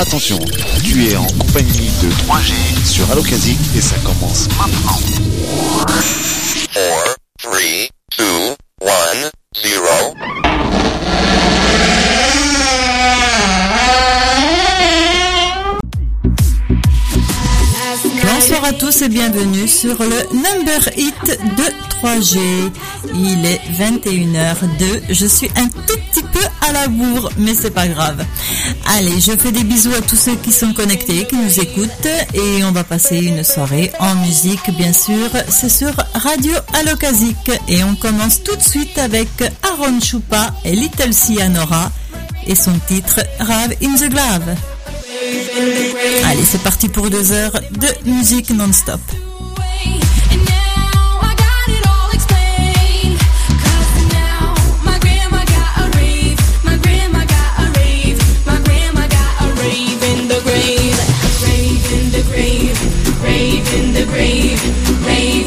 [0.00, 0.38] Attention,
[0.82, 2.54] tu es en compagnie de 3G
[2.86, 4.98] sur Allocasic et ça commence maintenant.
[6.72, 7.52] 4, 3,
[8.16, 8.24] 2,
[8.80, 8.88] 1,
[9.62, 9.84] 0.
[18.24, 21.64] Bonsoir à tous et bienvenue sur le Number Hit de
[22.00, 22.38] 3G.
[23.14, 25.02] Il est 21h02.
[25.10, 26.00] Je suis un tout
[26.72, 28.24] la bourre, mais c'est pas grave.
[28.86, 32.64] Allez, je fais des bisous à tous ceux qui sont connectés, qui nous écoutent et
[32.64, 35.28] on va passer une soirée en musique, bien sûr.
[35.48, 39.28] C'est sur Radio Alokasic et on commence tout de suite avec
[39.62, 41.90] Aaron Choupa et Little Sianora
[42.46, 44.56] et son titre Rave in the Glove.
[46.24, 49.00] Allez, c'est parti pour deux heures de musique non-stop.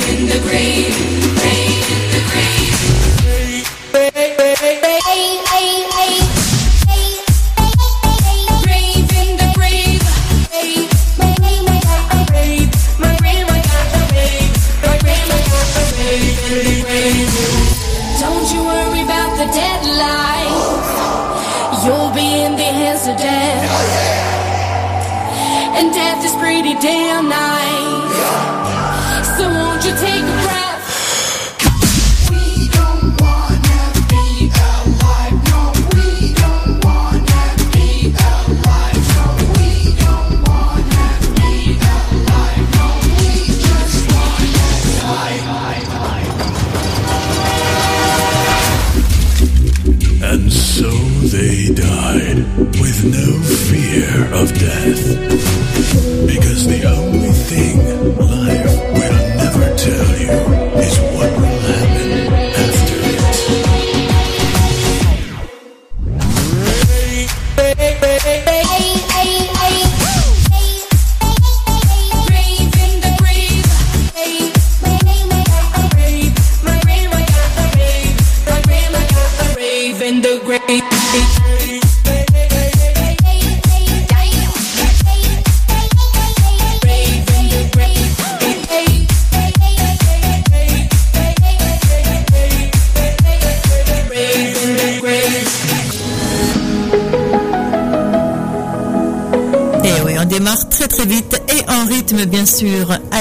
[0.09, 1.02] In the grave.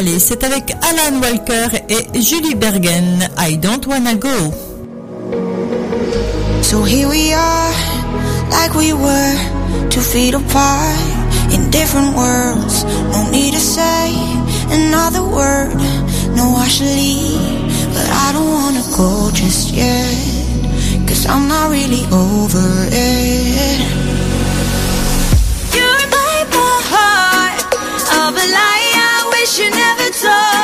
[0.03, 3.25] Allez, c'est avec Alan Walker et Julie Bergen.
[3.39, 4.53] I don't wanna go.
[6.61, 7.73] So here we are,
[8.51, 9.37] like we were,
[9.91, 10.99] two feet apart,
[11.53, 12.83] in different worlds.
[13.12, 14.12] No need to say
[14.73, 15.77] another word.
[16.35, 20.17] No, I should leave, but I don't wanna go just yet.
[21.07, 23.79] Cause I'm not really over it.
[25.73, 26.49] You break
[30.25, 30.62] my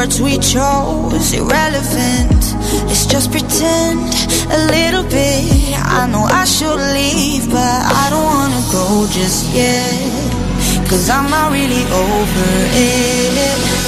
[0.00, 2.42] words we chose irrelevant.
[2.88, 4.00] Let's just pretend
[4.50, 5.76] a little bit.
[5.76, 10.88] I know I should leave, but I don't wanna go just yet.
[10.88, 13.79] Cause I'm not really over it.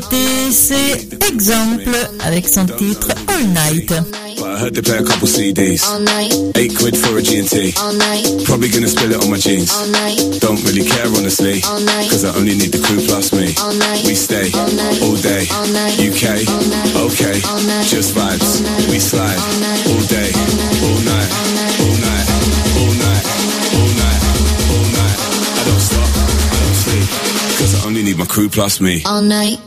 [0.00, 1.90] C'était ses exemples
[2.24, 3.90] avec son titre All Night.
[4.38, 5.82] But I heard they play a couple CDs.
[5.90, 6.30] All night.
[6.54, 7.74] Eight quid for a G&T.
[7.82, 8.44] All night.
[8.46, 9.74] Probably gonna spill it on my jeans.
[9.74, 10.38] All night.
[10.38, 11.62] Don't really care, honestly.
[11.66, 12.10] All night.
[12.10, 13.50] Cause I only need the crew plus me.
[13.58, 14.06] All night.
[14.06, 15.02] We stay all, night.
[15.02, 15.50] all day.
[15.50, 15.98] All night.
[15.98, 16.46] UK.
[16.46, 16.94] All night.
[17.10, 17.36] Okay.
[17.50, 17.90] All night.
[17.90, 18.38] Just vibes.
[18.38, 18.86] All night.
[18.94, 19.34] We slide.
[19.34, 19.82] All, night.
[19.82, 20.30] all day.
[20.86, 21.30] All night.
[21.82, 22.26] All night.
[22.78, 23.24] All night.
[23.74, 24.20] All night.
[24.70, 25.18] All night.
[25.58, 26.06] I don't stop.
[26.06, 27.06] I don't sleep.
[27.58, 29.02] Cause I only need my crew plus me.
[29.02, 29.58] All night.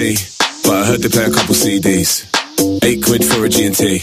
[0.00, 2.24] but I heard they play a couple CDs.
[2.82, 4.00] Eight quid for a G&T.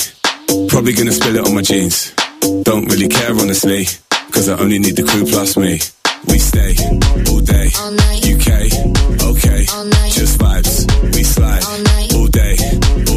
[0.69, 2.13] Probably gonna spill it on my jeans.
[2.61, 3.85] Don't really care honestly,
[4.31, 5.79] cause I only need the crew plus me.
[6.29, 6.77] We stay
[7.29, 7.67] all day,
[8.29, 8.69] UK,
[9.25, 9.65] okay,
[10.13, 10.85] just vibes.
[11.15, 11.63] We slide
[12.13, 12.57] all day.
[13.13, 13.16] All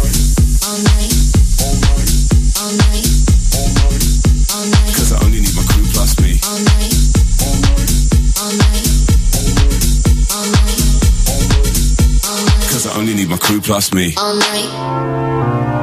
[13.61, 14.13] plus me.
[14.17, 15.80] All night.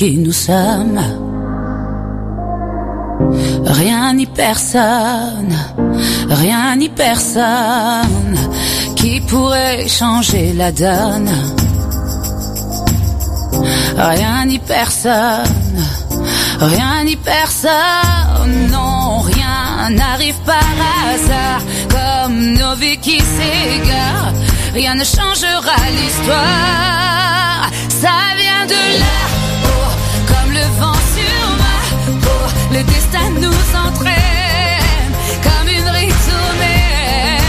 [0.00, 0.98] qui nous sommes.
[3.66, 5.54] Rien ni personne,
[6.30, 8.38] rien ni personne
[8.96, 11.30] qui pourrait changer la donne.
[13.98, 15.80] Rien ni personne,
[16.58, 20.72] rien ni personne, non, rien n'arrive par
[21.04, 21.62] hasard,
[21.96, 24.32] comme nos vies qui s'égarent,
[24.72, 27.68] rien ne changera l'histoire,
[28.02, 29.19] ça vient de là.
[32.72, 35.12] Le destin nous entraîne
[35.42, 37.42] comme une ritournelle.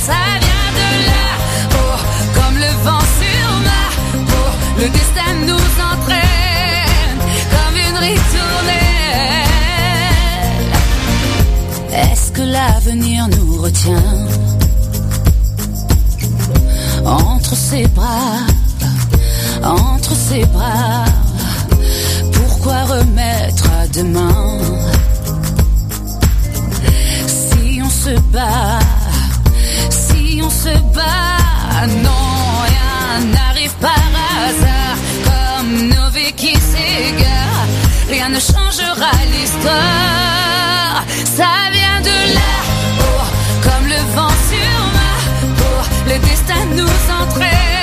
[0.00, 1.26] Ça vient de là,
[1.72, 1.98] oh,
[2.34, 3.84] comme le vent sur ma
[4.28, 7.20] oh, le destin nous entraîne
[7.54, 8.84] comme une ritournelle.
[12.12, 14.26] Est-ce que l'avenir nous retient
[17.06, 18.46] entre ses bras?
[19.62, 21.04] entre ses bras?
[22.32, 23.63] Pourquoi remettre
[23.96, 24.58] demain.
[27.26, 28.80] Si on se bat,
[29.90, 32.26] si on se bat, non,
[32.66, 34.96] rien n'arrive par hasard.
[35.28, 37.68] Comme nos vies qui s'égarent,
[38.08, 41.04] rien ne changera l'histoire.
[41.36, 42.54] Ça vient de là,
[43.00, 43.24] oh,
[43.62, 45.12] comme le vent sur ma
[45.58, 47.73] peau, oh, le destin nous entraîne.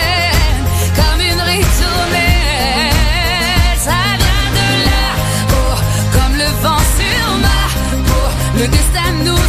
[8.94, 9.41] Le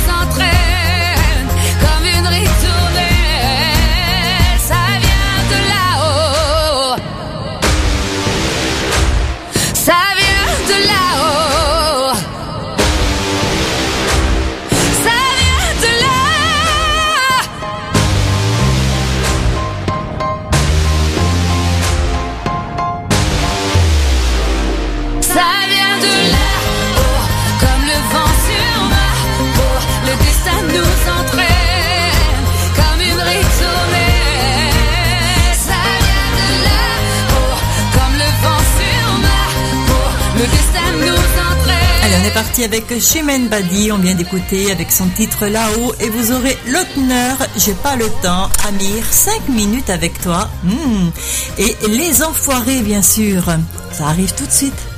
[42.64, 43.90] avec Chimène Badi.
[43.92, 48.48] On vient d'écouter avec son titre là-haut et vous aurez l'honneur, j'ai pas le temps,
[48.68, 50.48] Amir, 5 minutes avec toi.
[50.62, 51.10] Hmm.
[51.58, 53.44] Et les enfoirés, bien sûr.
[53.92, 54.91] Ça arrive tout de suite.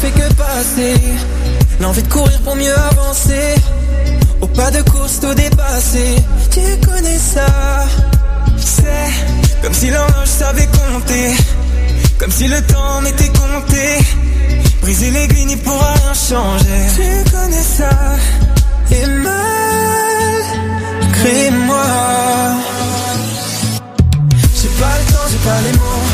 [0.00, 0.94] Pas que passer.
[1.80, 3.54] L'envie de courir pour mieux avancer.
[4.40, 6.16] Au pas de course, tout dépassé.
[6.50, 7.46] Tu connais ça.
[8.56, 11.36] C'est comme si l'horloge savait compter.
[12.18, 13.98] Comme si le temps m'était compté.
[14.82, 16.86] Briser l'aiguille n'y pourra rien changer.
[16.96, 17.90] Tu connais ça.
[18.90, 19.40] Et malgré
[21.66, 21.86] moi.
[24.60, 26.04] J'ai pas le temps, j'ai pas les mots.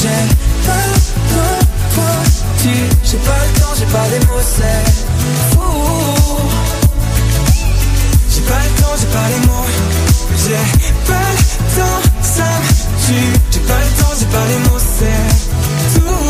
[0.00, 0.22] J'ai
[0.66, 0.96] pas le
[1.34, 2.33] temps,
[2.64, 4.84] J'ai pas le temps, j'ai pas les mots, c'est
[5.50, 5.68] fou.
[8.30, 9.68] J'ai pas le temps, j'ai pas les mots.
[10.42, 10.64] J'ai
[11.06, 11.42] pas le
[11.76, 12.68] temps, ça me
[13.04, 13.32] tue.
[13.50, 15.24] J'ai pas le temps, j'ai pas les mots, c'est
[15.94, 16.24] tout.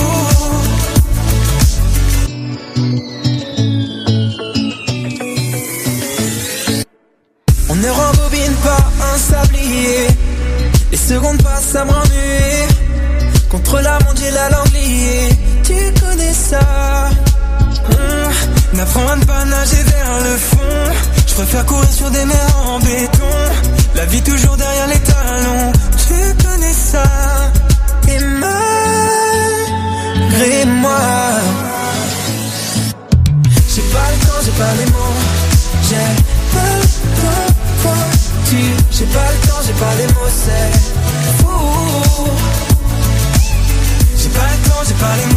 [7.68, 10.08] On ne rembobine pas un sablier.
[10.90, 12.66] Les secondes passent à m'ennuyer.
[13.50, 14.72] Contre la montre, j'ai la langue
[21.54, 23.30] Préfère courir sur des mers en béton.
[23.94, 25.70] La vie toujours derrière les talons.
[26.08, 27.04] Tu connais ça.
[28.08, 28.50] Et malgré
[30.66, 30.98] moi.
[33.72, 35.14] J'ai pas le temps, j'ai pas les mots.
[35.88, 36.08] J'ai
[36.54, 36.82] pas le
[37.22, 37.46] temps.
[38.90, 40.72] J'ai pas le temps, j'ai pas les mots, c'est.
[44.18, 45.33] J'ai pas le temps, j'ai pas les mots.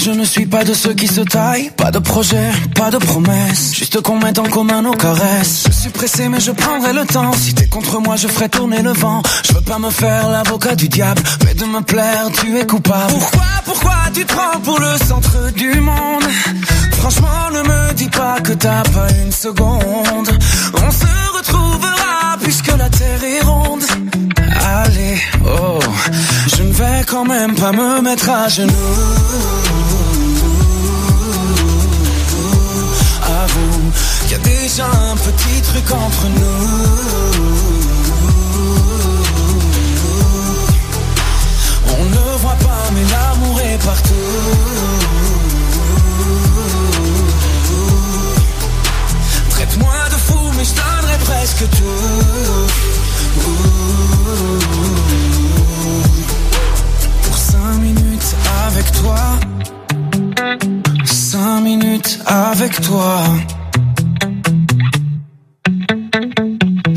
[0.00, 1.70] Je ne suis pas de ceux qui se taillent.
[1.76, 5.64] Pas de projet, pas de promesse, juste qu'on mette en commun nos caresses.
[5.66, 7.32] Je suis pressé, mais je prendrai le temps.
[7.32, 9.22] Si t'es contre moi, je ferai tourner le vent.
[9.46, 13.12] Je veux pas me faire l'avocat du diable, mais de me plaire, tu es coupable.
[13.12, 16.24] Pourquoi, pourquoi tu te prends pour le centre du monde?
[16.92, 20.30] Franchement, ne me dis pas que t'as pas une seconde.
[20.74, 23.84] On se retrouvera puisque la terre est ronde.
[24.64, 25.78] Allez, oh,
[26.56, 29.89] je ne vais quand même pas me mettre à genoux.
[33.50, 33.90] Avoue
[34.22, 36.68] qu'il y a déjà un petit truc entre nous.
[41.98, 44.14] On ne voit pas, mais l'amour est partout.
[49.50, 52.06] Traite-moi de fou, mais je donnerai presque tout.
[57.24, 58.36] Pour cinq minutes
[58.66, 59.16] avec toi.
[61.30, 63.22] Cinq minutes avec toi.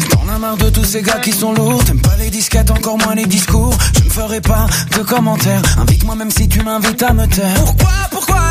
[0.10, 1.84] T'en as marre de tous ces gars qui sont lourds.
[1.86, 3.78] T'aimes pas les disquettes, encore moins les discours.
[3.96, 4.66] Je ne ferai pas
[4.98, 5.62] de commentaires.
[5.78, 7.64] Invite-moi même si tu m'invites à me taire.
[7.64, 7.92] Pourquoi,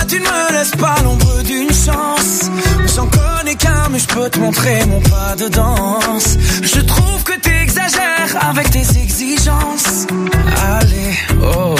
[0.08, 2.50] tu ne me laisses pas l'ombre d'une chance?
[2.94, 6.36] J'en connais qu'un, mais je peux te montrer mon pas de danse.
[6.62, 10.06] Je trouve que t'exagères avec tes exigences.
[10.72, 11.74] Allez, oh,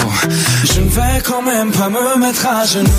[0.73, 2.89] je ne vais quand même pas me mettre à genoux.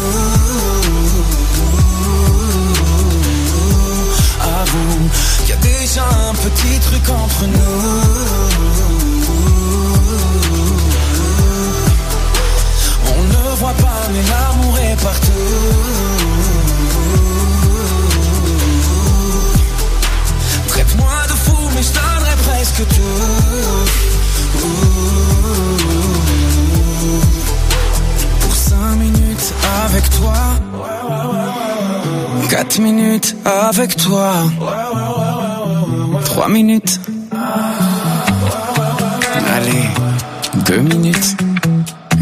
[4.41, 5.09] Avoue
[5.41, 9.04] qu'il y a déjà un petit truc entre nous.
[13.65, 15.33] Voit pas, mais l'amour est partout.
[20.69, 23.25] Traite-moi de fou, mais je donnerai presque tout.
[28.41, 29.55] Pour cinq minutes
[29.87, 30.35] avec toi.
[32.51, 34.33] Quatre minutes avec toi.
[36.27, 37.01] Trois minutes.
[39.57, 39.89] Allez,
[40.67, 41.35] deux minutes.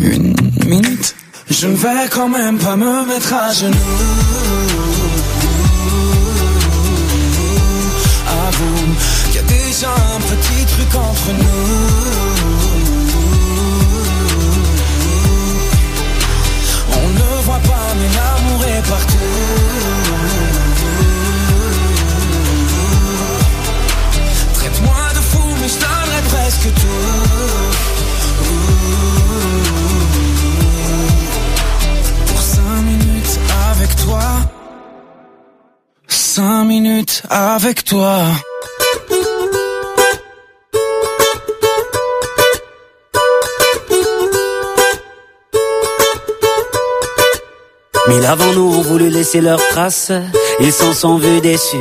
[0.00, 1.16] Une minute.
[1.52, 3.76] Je ne vais quand même pas me mettre à genoux.
[8.46, 8.94] Avoue
[9.26, 11.68] qu'il y a déjà un petit truc entre nous.
[16.90, 19.18] On ne voit pas, mais l'amour est partout.
[24.54, 27.92] Traite-moi de fou, mais je donnerai presque tout.
[34.04, 34.20] Toi.
[36.08, 38.18] Cinq minutes avec toi.
[48.08, 50.12] Mille avant nous ont voulu laisser leurs traces,
[50.60, 51.76] ils s'en sont vus déçus.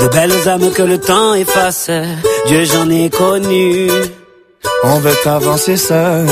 [0.00, 1.90] De belles âmes que le temps efface,
[2.46, 3.88] Dieu j'en ai connu.
[4.84, 6.26] On veut avancer seul,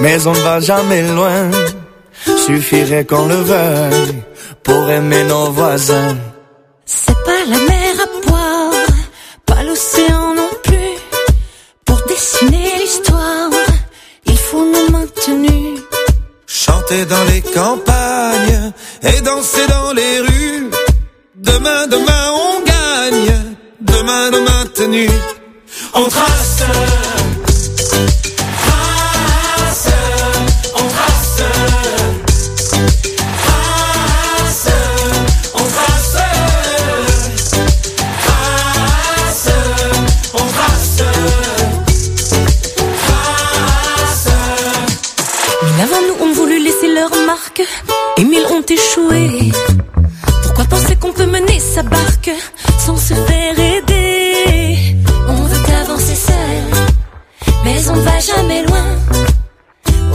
[0.00, 1.50] mais on ne va jamais loin.
[2.46, 4.22] Suffirait qu'on le veuille
[4.62, 6.16] pour aimer nos voisins.
[6.84, 8.86] C'est pas la mer à boire,
[9.44, 10.94] pas l'océan non plus.
[11.84, 13.50] Pour dessiner l'histoire,
[14.26, 15.80] il faut nous maintenir.
[16.46, 20.70] Chanter dans les campagnes et danser dans les rues.
[21.34, 23.56] Demain, demain, on gagne.
[23.80, 25.10] Demain, nos maintenus.
[25.94, 26.04] On.
[26.04, 26.62] Trace,
[48.18, 49.52] et mille ont échoué.
[50.42, 52.30] Pourquoi penser qu'on peut mener sa barque
[52.78, 54.96] sans se faire aider?
[55.28, 56.64] On veut avancer seul,
[57.64, 58.86] mais on ne va jamais loin.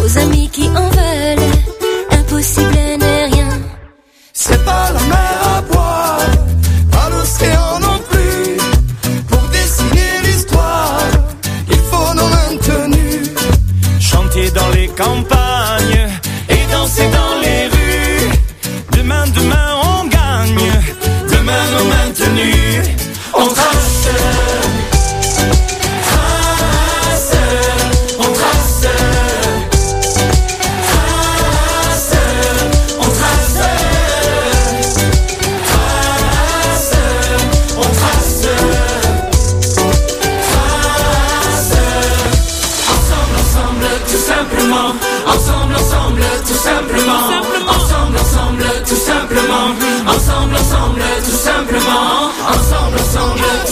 [0.04, 1.52] Aux amis qui en veulent,
[2.12, 3.50] impossible n'est rien.
[4.34, 6.20] C'est pas la mer à boire,
[6.92, 8.58] pas l'océan non plus.
[9.30, 11.04] Pour dessiner l'histoire,
[11.70, 13.30] il faut nos maintenus.
[14.00, 15.41] Chanter dans les campagnes
[17.00, 17.31] et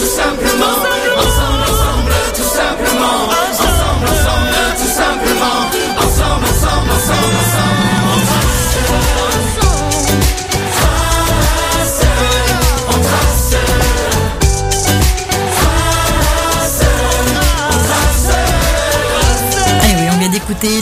[0.00, 0.49] tout simplement.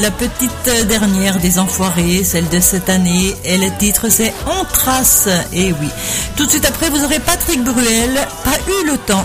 [0.00, 5.28] La petite dernière des enfoirés, celle de cette année, et le titre c'est On trace.
[5.52, 5.88] Et oui.
[6.36, 8.10] Tout de suite après, vous aurez Patrick Bruel,
[8.44, 9.24] pas eu le temps.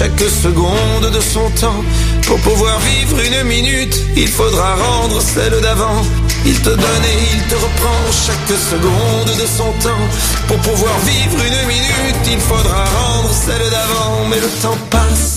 [0.00, 1.84] Chaque seconde de son temps.
[2.26, 6.00] Pour pouvoir vivre une minute, il faudra rendre celle d'avant.
[6.46, 10.04] Il te donne et il te reprend chaque seconde de son temps.
[10.48, 14.24] Pour pouvoir vivre une minute, il faudra rendre celle d'avant.
[14.30, 15.36] Mais le temps passe.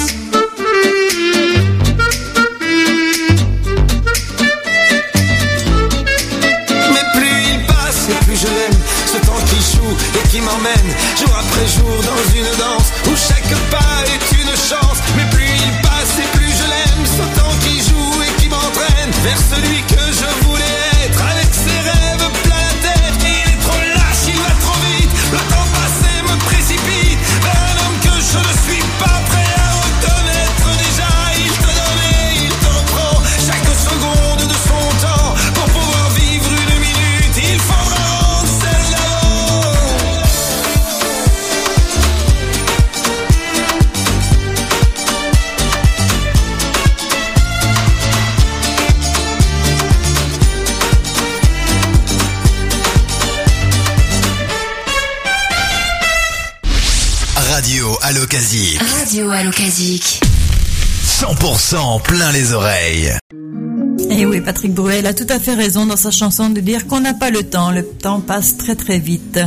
[6.93, 8.80] Mais plus il passe et plus je l'aime
[9.12, 13.56] Ce temps qui joue et qui m'emmène Jour après jour dans une danse Où chaque
[13.69, 14.32] pas est
[59.13, 59.30] Alocasique.
[59.30, 60.21] Radio Alocasique.
[61.06, 63.13] 100% plein les oreilles.
[64.10, 66.88] Et Eh oui, Patrick Bruel a tout à fait raison dans sa chanson de dire
[66.88, 67.69] qu'on n'a pas le temps.
[67.69, 69.39] Le temps passe très très vite,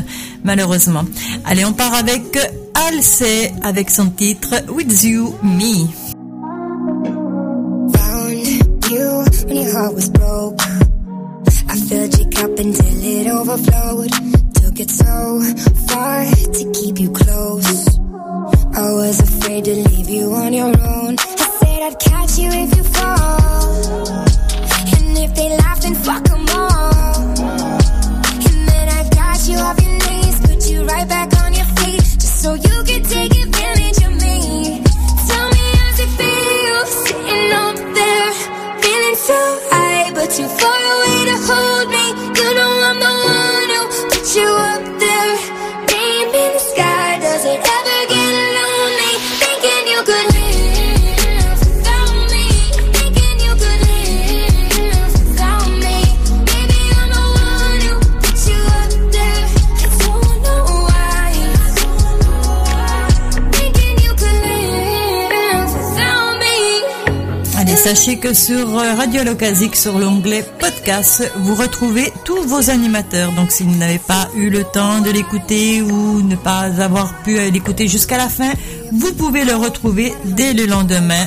[0.44, 1.04] malheureusement.
[1.44, 2.38] Allez, on part avec
[2.74, 5.88] Alcé avec son titre With You, Me.
[7.96, 8.46] found
[8.90, 10.60] you when your heart was broke.
[11.68, 14.10] I filled your cup until it overflowed.
[14.54, 15.40] Took it so
[15.88, 17.95] far to keep you close.
[18.78, 21.16] I was afraid to leave you on your own.
[21.18, 24.06] I said I'd catch you if you fall.
[24.98, 26.55] And if they laugh, then fuck 'em all.
[67.86, 73.30] Sachez que sur euh, Radio Locasique, sur l'onglet podcast, vous retrouvez tous vos animateurs.
[73.30, 77.38] Donc, si vous n'avez pas eu le temps de l'écouter ou ne pas avoir pu
[77.48, 78.50] l'écouter jusqu'à la fin,
[78.90, 81.26] vous pouvez le retrouver dès le lendemain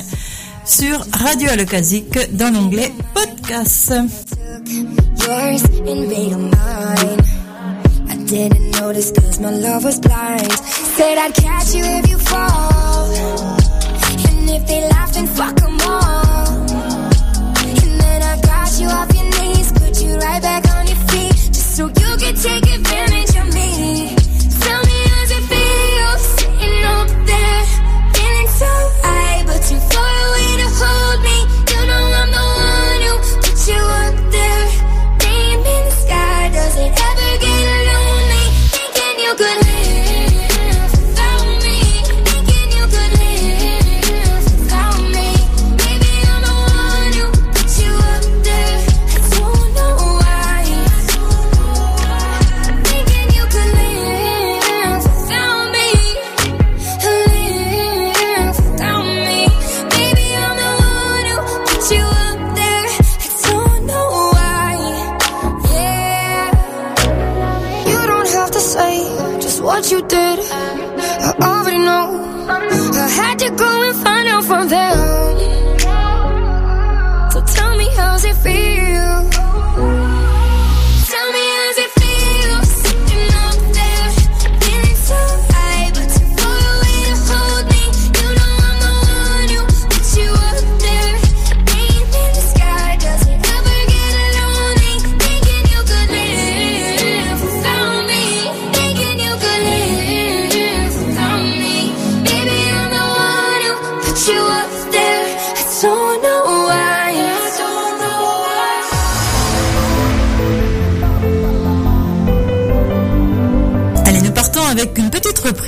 [0.66, 3.92] sur Radio Alocasique dans l'onglet podcast.
[3.92, 4.10] And
[14.50, 16.19] if they fuck them.
[22.38, 22.69] So you could take advantage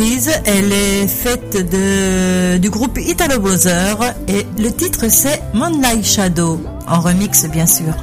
[0.01, 0.31] reprise.
[0.45, 6.99] Elle est faite de, du groupe Italo Brother et le titre c'est Moonlight Shadow, en
[6.99, 7.93] remix bien sûr.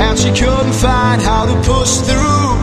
[0.00, 2.56] And she couldn't find how to push through.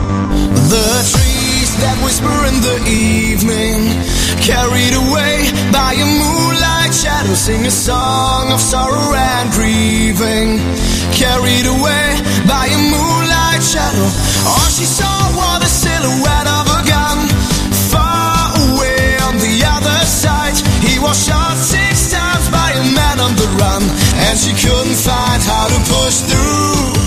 [0.68, 4.02] The trees that whisper in the evening,
[4.42, 5.15] carried away
[7.26, 10.58] moonlight shadow, sing a song of sorrow and grieving.
[11.12, 12.06] Carried away
[12.46, 14.08] by a moonlight shadow,
[14.46, 17.28] all she saw was the silhouette of a gun.
[17.90, 23.34] Far away on the other side, he was shot six times by a man on
[23.36, 23.82] the run,
[24.28, 27.05] and she couldn't find how to push through.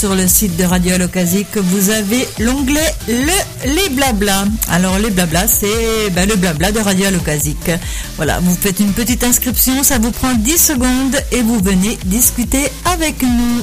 [0.00, 4.46] Sur le site de Radio Alocasique, vous avez l'onglet le, les blabla.
[4.70, 7.70] Alors, les blabla, c'est ben, le blabla de Radio Alocasique.
[8.16, 12.72] Voilà, vous faites une petite inscription, ça vous prend 10 secondes et vous venez discuter
[12.86, 13.60] avec nous.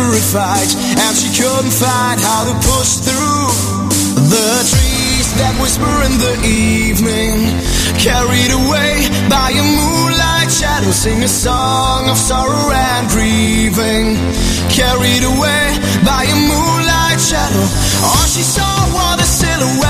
[0.00, 3.48] A fight, and she couldn't find how to push through.
[4.30, 7.50] The trees that whisper in the evening,
[7.98, 14.16] carried away by a moonlight shadow, sing a song of sorrow and grieving.
[14.70, 15.64] Carried away
[16.06, 17.66] by a moonlight shadow,
[18.06, 19.89] all she saw was the silhouette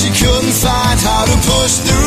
[0.00, 1.99] she couldn't find how to push through.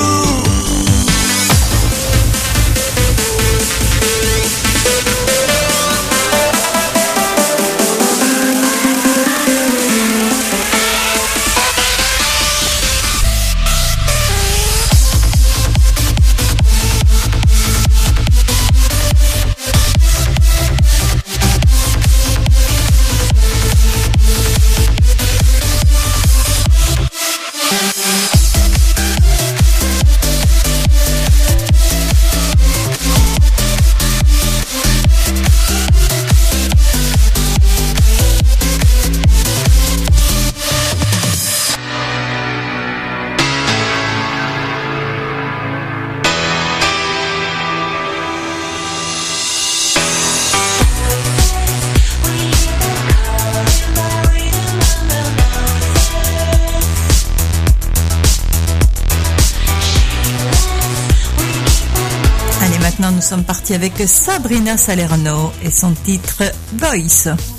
[63.84, 66.44] Avec Sabrina Salerno et son titre
[66.78, 67.53] Voice.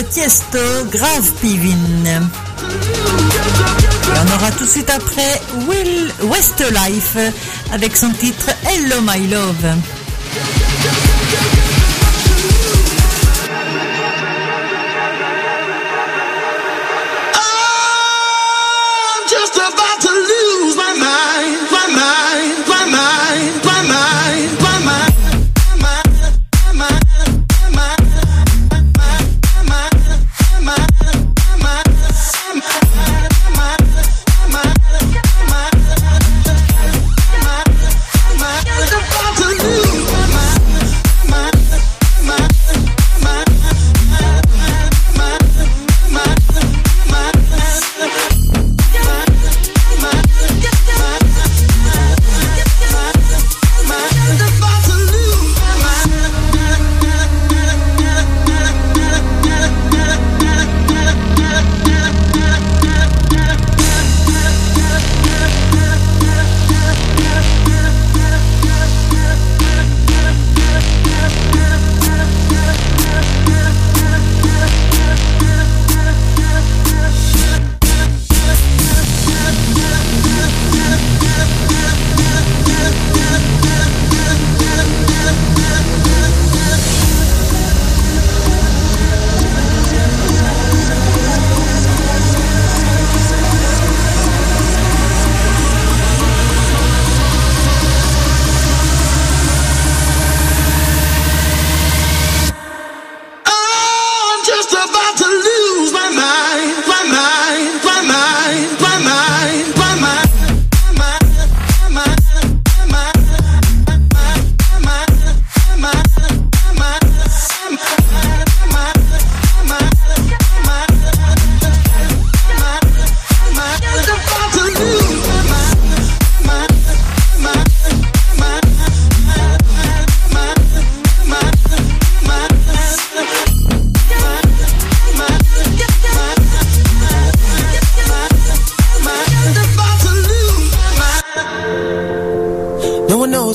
[0.00, 0.58] Avec Tiesto,
[0.90, 2.22] Grave Pivin.
[4.16, 7.18] On aura tout de suite après Will Westlife
[7.70, 9.99] avec son titre Hello My Love.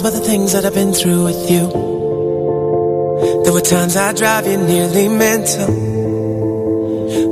[0.04, 1.68] Knows the things that I've been through with you.
[3.44, 5.68] There were times I drive you nearly mental.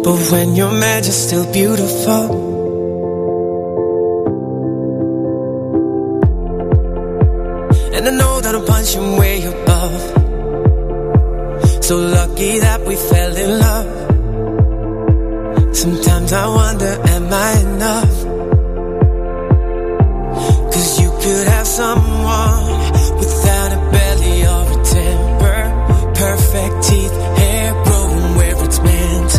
[0.04, 2.24] But when you're mad, you're still beautiful.
[7.96, 10.02] And I know that I'm punching way above.
[11.84, 13.88] So lucky that we fell in love.
[15.76, 18.23] Sometimes I wonder, am I enough?
[21.84, 22.66] someone
[23.20, 25.60] without a belly or a temper,
[26.24, 29.34] perfect teeth, hair growing where it's meant.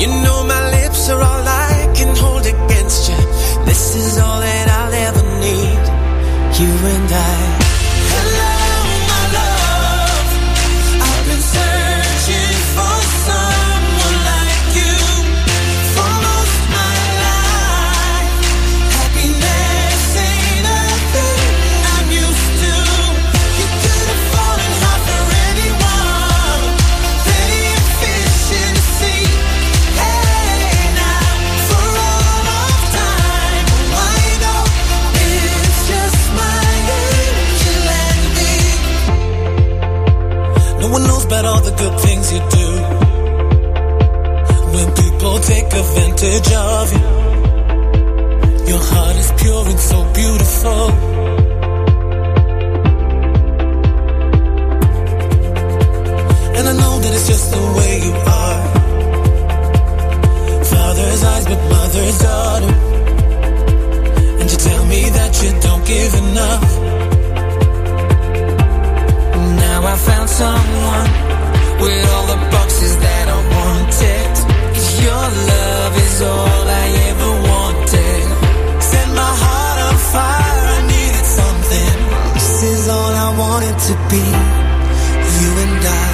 [0.00, 3.20] You know my lips are all I can hold against you.
[3.68, 5.82] This is all that I'll ever need,
[6.60, 7.63] you and I.
[45.46, 47.08] take advantage of you,
[48.70, 50.84] your heart is pure and so beautiful.
[56.56, 58.62] And I know that it's just the way you are.
[60.72, 62.74] Father's eyes, but mother's daughter.
[64.40, 66.70] And you tell me that you don't give enough.
[69.64, 71.10] Now I found someone
[71.82, 74.23] with all the boxes that I wanted.
[83.86, 84.16] To be.
[84.16, 86.13] You and I.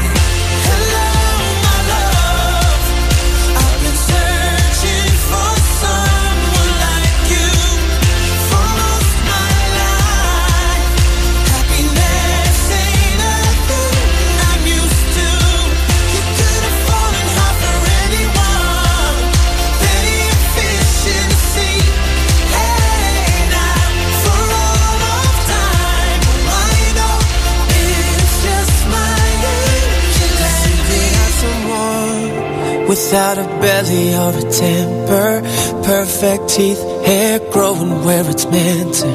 [33.10, 35.42] without a belly or a temper,
[35.82, 39.08] perfect teeth, hair growing where it's meant to.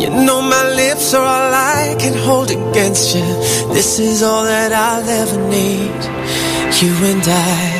[0.00, 3.26] You know my lips are all I can hold against you.
[3.74, 6.00] This is all that I'll ever need.
[6.80, 7.75] You and I.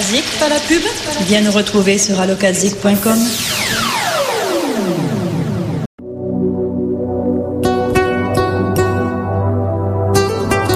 [0.00, 0.80] Pas la pub?
[1.26, 3.18] Viens nous retrouver sur allocazik.com.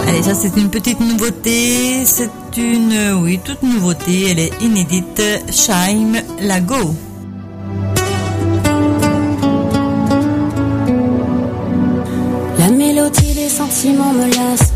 [0.06, 2.04] Allez, ça c'est une petite nouveauté.
[2.04, 4.30] C'est une, oui, toute nouveauté.
[4.30, 5.22] Elle est inédite.
[5.50, 6.94] Shime Lago.
[12.58, 14.70] La mélodie des sentiments me lasse,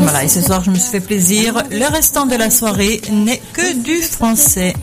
[0.00, 1.62] Voilà, et ce soir je me suis fait plaisir.
[1.70, 4.74] Le restant de la soirée n'est que du français.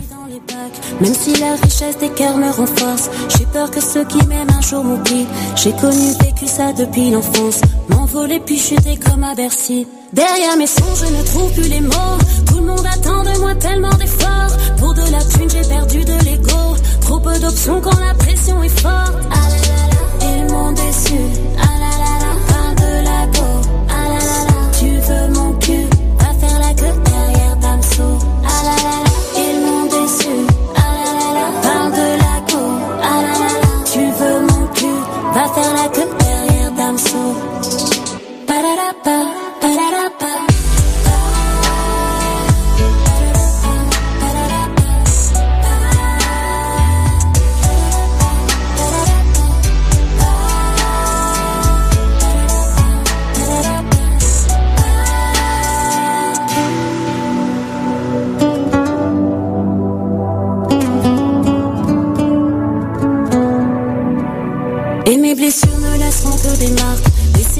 [1.02, 4.62] Même si la richesse des cœurs me renforce, j'ai peur que ceux qui m'aiment un
[4.62, 5.28] jour m'oublient.
[5.56, 9.88] J'ai connu, vécu ça depuis l'enfance, m'envoler puis chuter comme à Bercy.
[10.14, 12.18] Derrière mes sons, je ne trouve plus les mots.
[12.48, 14.56] Tout le monde attend de moi tellement d'efforts.
[14.78, 16.76] Pour de la thune, j'ai perdu de l'ego.
[17.02, 19.14] Trop peu d'options quand la pression est forte.
[19.32, 21.20] Ah là là là, ils m'ont déçu.
[21.58, 23.65] Ah là là là, parle de la go.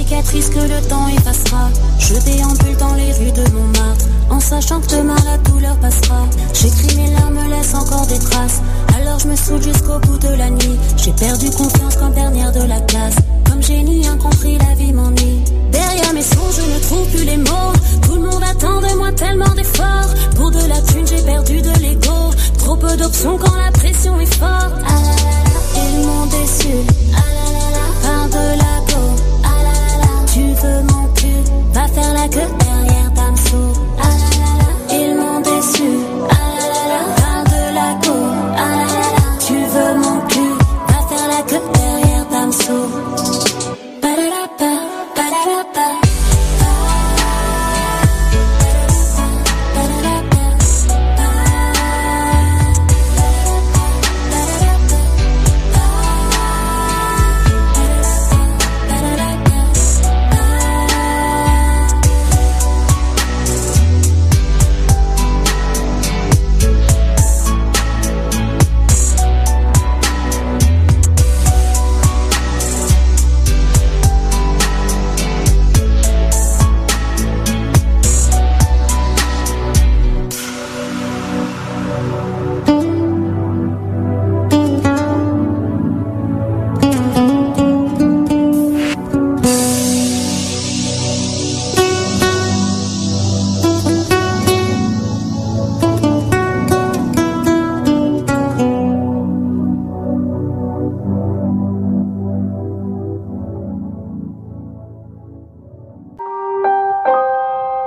[0.06, 1.70] Cicatrices que le temps effacera.
[2.00, 6.26] Je déambule dans les rues de Montmartre, en sachant que demain la douleur passera.
[6.54, 8.62] J'écris mes larmes laissent encore des traces,
[8.96, 10.78] alors je me saoule jusqu'au bout de la nuit.
[10.98, 13.16] J'ai perdu confiance comme dernière de la classe,
[13.50, 15.42] comme génie incompris la vie m'ennuie.
[15.72, 19.12] Derrière mes sons je ne trouve plus les mots, tout le monde attend de moi
[19.12, 20.10] tellement d'efforts.
[20.36, 24.34] Pour de la thune j'ai perdu de l'ego, trop peu d'options quand la pression est
[24.36, 24.76] forte.
[24.88, 26.76] Ah là là là, Ils m'ont déçu.
[27.16, 27.86] Ah là là là.
[28.04, 29.15] Parle de la go.
[30.36, 31.50] Tu veux mon cul.
[31.72, 32.65] Va faire la queue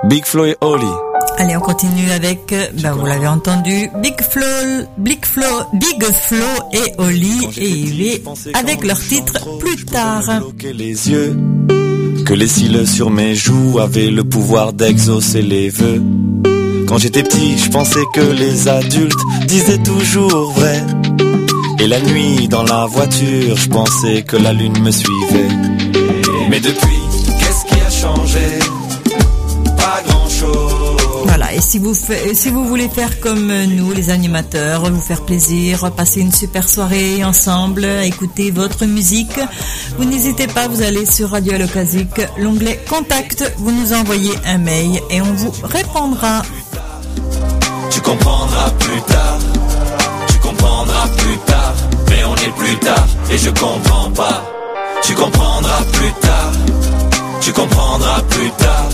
[0.09, 0.87] Big Flo et Oli.
[1.37, 4.43] Allez, on continue avec, ben, vous l'avez entendu, Big Flo,
[4.97, 5.45] Big Flo,
[5.75, 8.21] Big Flo et Oli et Yves
[8.55, 10.23] avec leur titre plus tard.
[10.63, 11.37] les yeux.
[12.25, 16.03] Que les cils sur mes joues avaient le pouvoir d'exaucer les vœux.
[16.87, 20.83] Quand j'étais petit, je pensais que les adultes disaient toujours vrai.
[21.81, 25.49] Et la nuit, dans la voiture, je pensais que la lune me suivait.
[26.49, 26.99] Mais depuis,
[27.39, 28.78] qu'est-ce qui a changé?
[31.55, 35.91] Et si vous, fa- si vous voulez faire comme nous, les animateurs, vous faire plaisir,
[35.93, 39.39] passer une super soirée ensemble, écouter votre musique,
[39.99, 45.01] vous n'hésitez pas, vous allez sur Radio Alocasique, l'onglet Contact, vous nous envoyez un mail
[45.11, 46.43] et on vous répondra.
[47.91, 49.39] Tu comprendras plus tard.
[50.29, 51.75] Tu comprendras plus tard.
[52.11, 54.45] Mais on est plus tard et je comprends pas.
[55.03, 56.53] Tu comprendras plus tard.
[57.41, 58.89] Tu comprendras plus tard.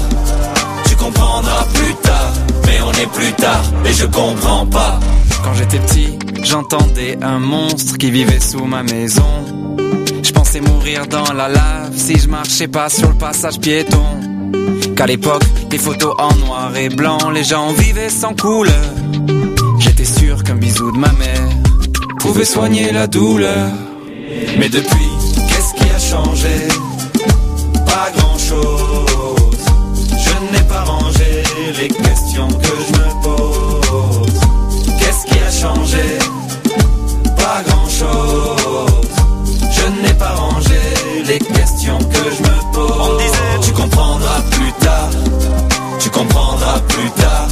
[1.04, 2.32] Tu comprendras plus tard.
[2.66, 4.98] Mais on est plus tard et je comprends pas.
[5.42, 9.44] Quand j'étais petit, j'entendais un monstre qui vivait sous ma maison.
[10.22, 14.02] Je pensais mourir dans la lave si je marchais pas sur le passage piéton.
[14.96, 18.94] Qu'à l'époque, les photos en noir et blanc, les gens vivaient sans couleur.
[19.80, 21.48] J'étais sûr qu'un bisou de ma mère
[22.20, 23.68] pouvait soigner la douleur.
[24.58, 25.10] Mais depuis,
[25.48, 26.73] qu'est-ce qui a changé?
[31.84, 34.40] Les questions que je me pose.
[34.98, 36.18] Qu'est-ce qui a changé?
[37.36, 39.08] Pas grand-chose.
[39.70, 40.80] Je n'ai pas rangé
[41.26, 42.90] les questions que je me pose.
[43.00, 45.10] On disait, tu comprendras plus tard.
[45.98, 47.48] Tu comprendras plus tard.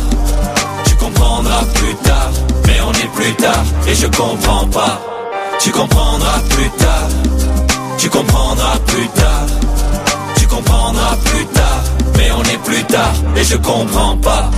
[0.87, 2.30] Tu comprendras plus tard.
[2.66, 4.99] Mais on est plus tard et je comprends pas.
[5.61, 7.09] Tu comprendras plus tard.
[7.99, 9.47] Tu comprendras plus tard.
[10.37, 11.91] Tu comprendras plus tard.
[12.16, 14.50] Mais on est plus tard et je comprends pas.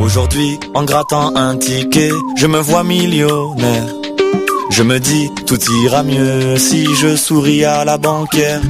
[0.00, 3.86] Aujourd'hui, en grattant un ticket, je me vois millionnaire.
[4.70, 8.60] Je me dis, tout ira mieux si je souris à la banquière.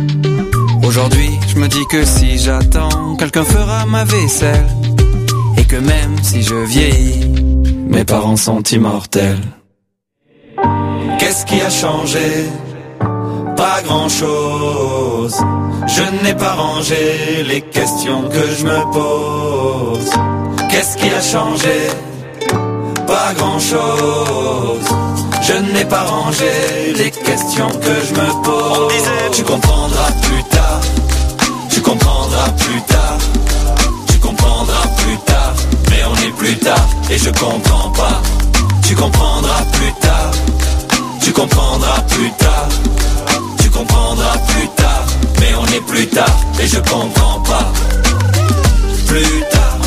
[0.84, 4.66] Aujourd'hui, je me dis que si j'attends, quelqu'un fera ma vaisselle.
[5.58, 7.24] Et que même si je vieillis,
[7.88, 9.40] mes parents sont immortels.
[11.18, 12.50] Qu'est-ce qui a changé?
[13.62, 15.36] Pas grand-chose.
[15.86, 20.10] Je n'ai pas rangé les questions que je me pose.
[20.68, 21.76] Qu'est-ce qui a changé?
[23.06, 24.88] Pas grand-chose.
[25.42, 26.50] Je n'ai pas rangé
[26.96, 28.78] les questions que je me pose.
[28.82, 30.80] On disait, tu comprendras plus tard.
[31.70, 33.18] Tu comprendras plus tard.
[34.08, 35.52] Tu comprendras plus tard.
[35.88, 38.20] Mais on est plus tard et je comprends pas.
[38.88, 40.32] Tu comprendras plus tard.
[41.22, 42.68] Tu comprendras plus tard.
[43.82, 45.06] Tu comprendras plus tard.
[45.40, 47.72] Mais on est plus tard et je comprends pas.
[49.08, 49.78] Plus tard,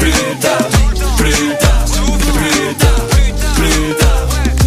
[0.00, 0.68] plus tard,
[1.16, 1.84] plus tard,
[2.26, 3.06] plus tard,
[3.54, 4.24] plus tard,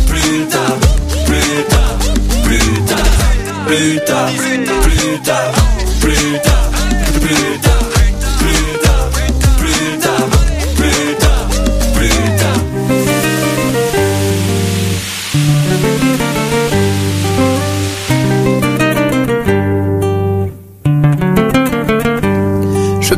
[0.07, 0.77] plus tard,
[1.25, 1.97] plus tard,
[2.45, 3.07] plus tard,
[3.65, 4.29] plus tard,
[4.83, 5.51] plus tard,
[5.99, 6.71] plus tard,
[7.19, 7.76] plus tard,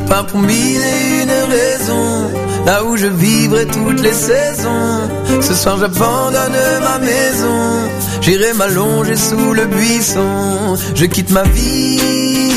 [0.09, 2.31] Pars pour mille et une raisons,
[2.65, 5.07] là où je vivrai toutes les saisons.
[5.39, 7.89] Ce soir j'abandonne ma maison,
[8.21, 10.75] J'irai m'allonger sous le buisson.
[10.95, 12.49] Je quitte ma ville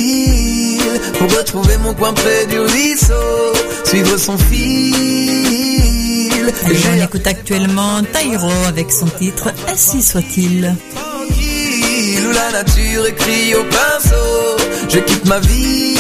[1.19, 3.53] pour retrouver mon coin près du ruisseau.
[3.85, 4.95] Suivre son fil.
[6.71, 10.75] Et on écoute actuellement Taïro avec son titre Ainsi soit-il.
[10.95, 14.57] Tranquille, où la nature écrit au pinceau.
[14.89, 15.92] Je quitte ma vie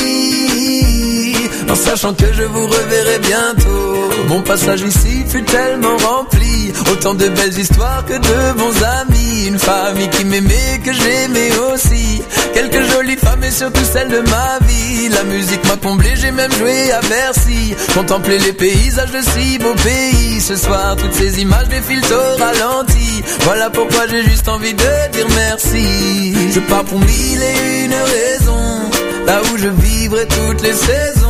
[1.68, 4.10] en sachant que je vous reverrai bientôt.
[4.28, 9.46] Mon passage ici fut tellement rempli, autant de belles histoires que de bons amis.
[9.46, 12.22] Une famille qui m'aimait, que j'aimais aussi.
[12.54, 15.08] Quelques jolies femmes et surtout celles de ma vie.
[15.08, 17.74] La musique m'a comblé, j'ai même joué à Bercy.
[17.94, 20.40] Contempler les paysages de si beaux pays.
[20.40, 23.22] Ce soir, toutes ces images défilent au ralenti.
[23.40, 26.34] Voilà pourquoi j'ai juste envie de dire merci.
[26.52, 28.90] Je pars pour mille et une raisons.
[29.26, 31.21] Là où je vivrai toutes les saisons.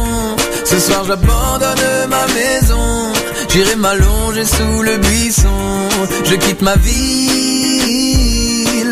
[0.72, 3.12] Ce soir, j'abandonne ma maison.
[3.50, 5.88] J'irai m'allonger sous le buisson.
[6.24, 6.96] Je quitte ma ville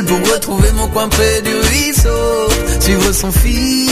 [0.06, 2.50] pour retrouver mon coin près du ruisseau.
[2.80, 3.88] Suivre son fil.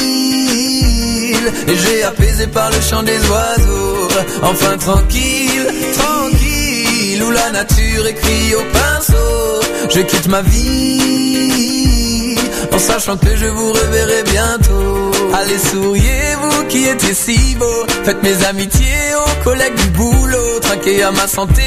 [1.66, 4.08] Et j'ai apaisé par le chant des oiseaux.
[4.42, 7.22] Enfin tranquille, tranquille.
[7.22, 9.62] Où la nature écrit au pinceau.
[9.88, 11.27] Je quitte ma vie
[12.72, 15.10] en sachant que je vous reverrai bientôt.
[15.34, 17.86] Allez, souriez, vous qui étiez si beau.
[18.04, 20.60] Faites mes amitiés aux collègues du boulot.
[20.60, 21.62] Trinquez à ma santé,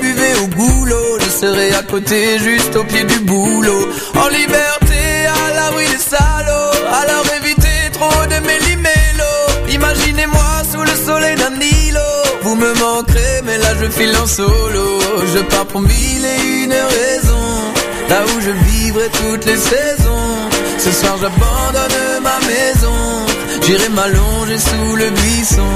[0.00, 1.18] buvez au goulot.
[1.20, 3.88] Je serai à côté, juste au pied du boulot.
[4.14, 6.86] En liberté, à l'abri des salauds.
[7.00, 9.32] Alors évitez trop de méli-mélo.
[9.70, 11.98] Imaginez-moi sous le soleil d'un îlot.
[12.42, 15.00] Vous me manquerez, mais là je file en solo.
[15.34, 17.77] Je pars pour mille et une raisons.
[18.08, 20.48] Là où je vivrai toutes les saisons.
[20.78, 23.26] Ce soir j'abandonne ma maison.
[23.62, 25.68] J'irai m'allonger sous le buisson.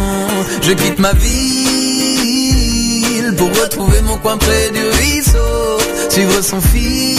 [0.63, 1.33] Je quitte ma ville
[3.37, 5.79] pour retrouver mon coin près du ruisseau.
[6.09, 7.13] Suivre son fil.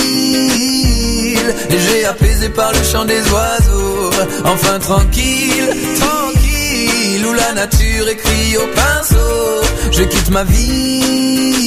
[1.69, 4.09] J'ai apaisé par le chant des oiseaux.
[4.45, 7.25] Enfin tranquille, tranquille.
[7.27, 9.61] Où la nature écrit au pinceau.
[9.91, 11.62] Je quitte ma vie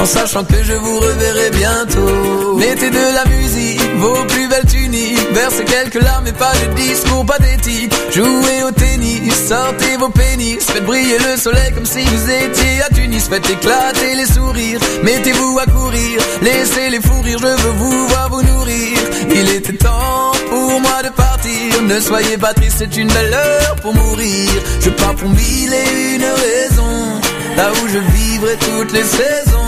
[0.00, 2.56] en sachant que je vous reverrai bientôt.
[2.56, 7.24] Mettez de la musique, vos plus belles tuniques, versez quelques larmes et pas de discours
[7.24, 7.92] pathétiques.
[8.14, 12.94] Jouez au tennis, sortez vos pénis, faites briller le soleil comme si vous étiez à
[12.94, 13.28] Tunis.
[13.28, 18.30] Faites éclater les sourires, mettez-vous à courir, laissez les fous rire, je veux vous voir
[18.30, 18.98] vous nourrir.
[19.30, 23.76] Il était temps pour moi de partir, ne soyez pas triste, c'est une belle heure
[23.82, 24.50] pour mourir.
[24.80, 27.20] Je pars pour mille et une raisons,
[27.56, 29.67] là où je vivrai toutes les saisons.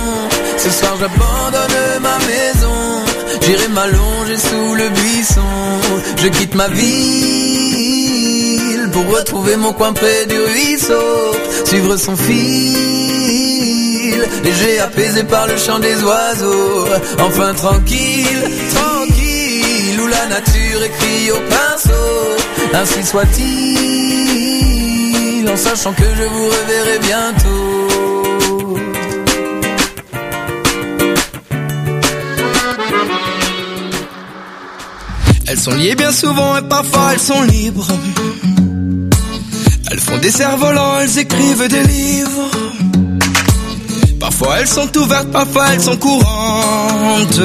[0.62, 3.02] Ce soir j'abandonne ma maison.
[3.40, 5.40] J'irai m'allonger sous le buisson.
[6.22, 6.90] Je quitte ma ville
[8.92, 11.32] Pour retrouver mon coin près du ruisseau.
[11.64, 12.76] Suivre son fil.
[14.44, 16.84] Léger apaisé par le chant des oiseaux.
[17.20, 18.42] Enfin tranquille,
[18.74, 22.36] tranquille Où la nature écrit au pinceau.
[22.74, 23.48] Ainsi soit-il
[25.48, 27.79] En sachant que je vous reverrai bientôt
[35.50, 37.88] Elles sont liées bien souvent et parfois elles sont libres.
[39.90, 42.50] Elles font des cerfs-volants, elles écrivent des livres.
[44.20, 47.40] Parfois elles sont ouvertes, parfois elles sont courantes.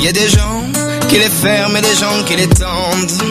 [0.00, 0.62] Y a des gens
[1.10, 3.22] qui les ferment et des gens qui les tendent.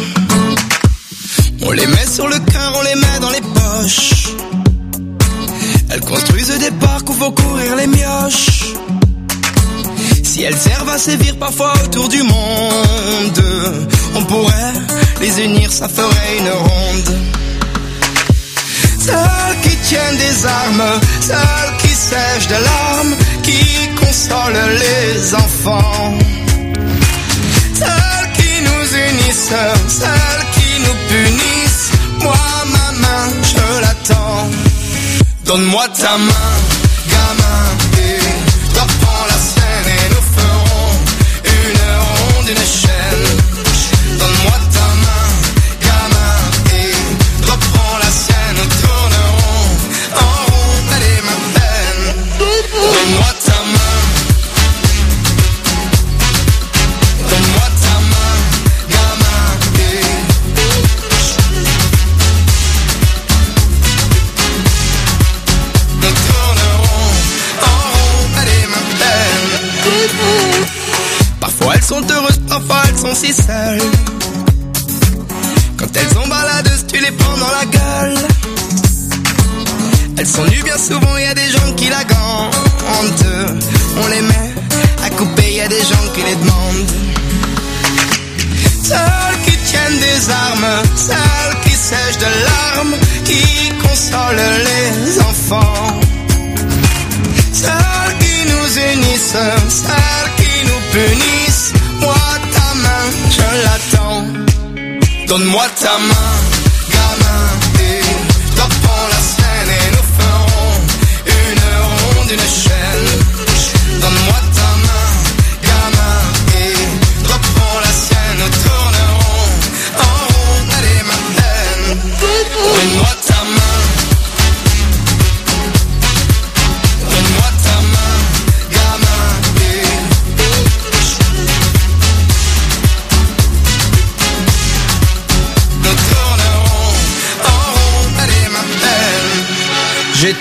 [1.64, 4.28] On les met sur le cœur, on les met dans les poches.
[5.90, 8.74] Elles construisent des parcs où faut courir les mioches.
[10.24, 13.42] Si elles servent à sévir parfois autour du monde,
[14.16, 14.74] on pourrait
[15.22, 17.18] les unir, ça ferait une ronde.
[19.00, 26.18] Celles qui tiennent des armes, celles qui sèchent des larmes, qui consolent les enfants.
[27.74, 29.54] Celles qui nous unissent,
[29.88, 31.92] celles qui nous punissent.
[32.22, 32.36] Moi,
[32.76, 34.50] ma main, je l'attends.
[35.46, 36.54] Donne-moi ta main,
[37.12, 37.63] gamin,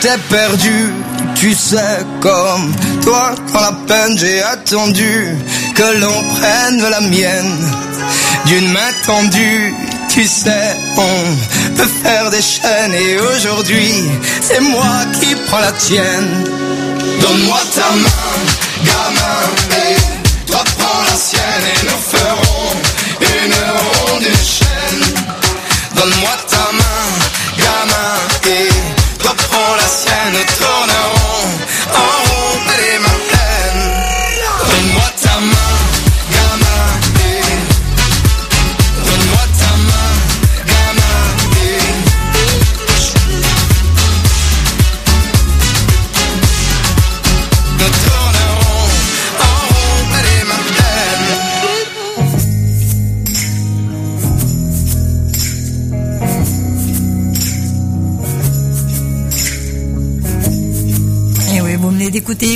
[0.02, 0.92] J'étais perdu,
[1.36, 5.28] tu sais, comme toi, dans la peine, j'ai attendu
[5.76, 7.70] que l'on prenne la mienne
[8.46, 9.72] d'une main tendue.
[10.08, 13.92] Tu sais, on peut faire des chaînes et aujourd'hui,
[14.40, 16.46] c'est moi qui prends la tienne.
[17.20, 18.08] Donne-moi ta main,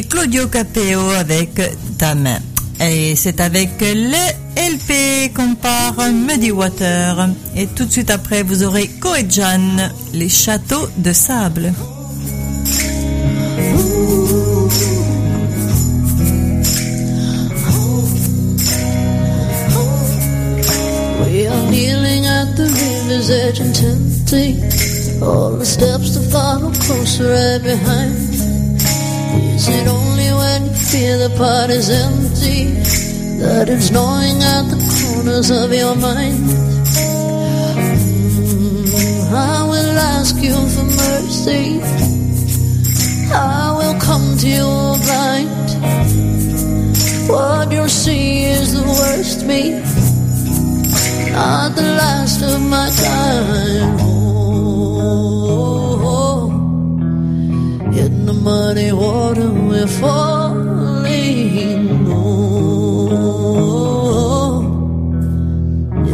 [0.08, 1.60] Claudio Capeo avec
[1.98, 2.38] Ta main.
[2.80, 7.28] Et c'est avec le LP qu'on part Muddy Water.
[7.56, 11.72] Et tout de suite après, vous aurez Koejan, les châteaux de sable.
[21.24, 24.62] We are kneeling at the river's edge and tempting
[25.22, 28.25] all the steps to follow closer right behind.
[29.66, 32.74] Is it only when you feel the pot is empty
[33.42, 36.38] that it's gnawing at the corners of your mind?
[38.06, 41.82] Mm, I will ask you for mercy.
[43.34, 44.70] I will come to you
[45.04, 45.68] blind.
[47.28, 49.82] What you'll see is the worst me
[51.36, 54.00] not the last of my kind.
[54.00, 55.45] Oh,
[58.46, 61.08] muddy water we're falling.
[62.08, 63.10] Oh,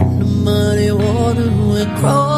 [0.01, 2.32] in the muddy water we're crawling.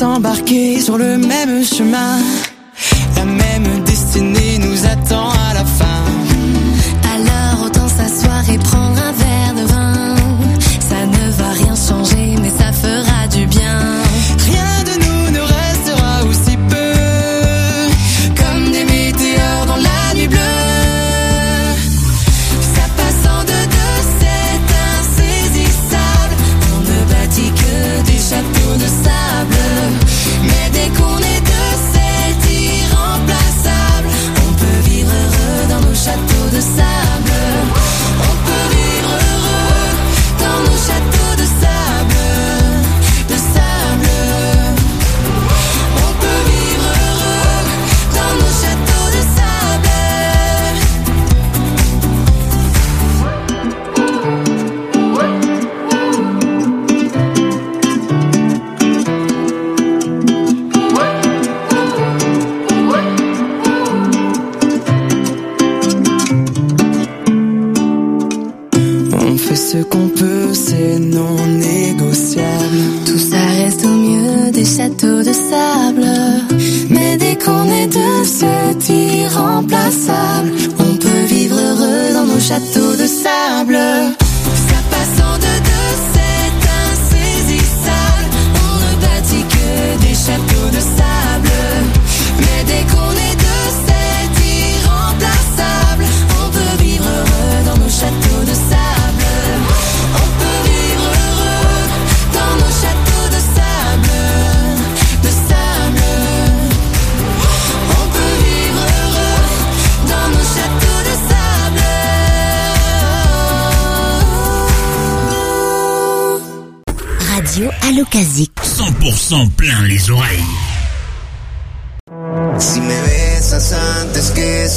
[0.00, 2.16] s'embarquer sur le même chemin.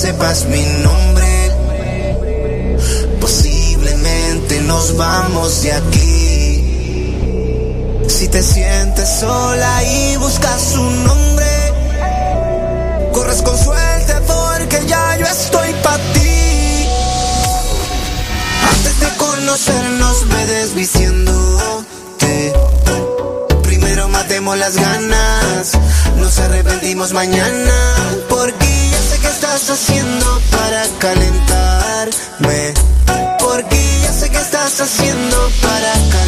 [0.04, 1.52] sepas mi nombre.
[3.22, 7.16] Posiblemente nos vamos de aquí.
[8.10, 11.46] Si te sientes sola y buscas un nombre,
[13.14, 16.86] corres con suerte porque ya yo estoy para ti.
[18.74, 22.54] Antes de conocernos me desviciándote.
[23.64, 25.72] Primero matemos las ganas,
[26.18, 27.74] nos arrepentimos mañana
[28.28, 28.63] porque
[29.56, 32.74] estás haciendo para calentarme?
[33.40, 36.23] Porque ya sé que estás haciendo para calentarme.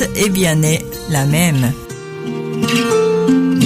[0.00, 1.72] Grâce eh bien est la même.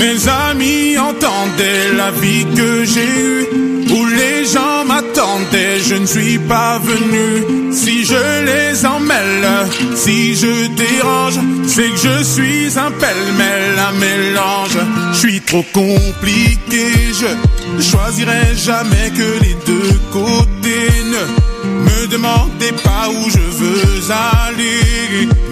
[0.01, 3.47] Mes amis entendaient la vie que j'ai eue,
[3.91, 7.73] où les gens m'attendaient, je ne suis pas venu.
[7.73, 9.47] Si je les emmêle,
[9.95, 11.39] si je dérange,
[11.69, 14.79] c'est que je suis un pêle-mêle, un mélange.
[15.13, 16.87] Je suis trop compliqué,
[17.21, 20.91] je choisirai jamais que les deux côtés.
[21.13, 24.84] Ne me demandez pas où je veux aller.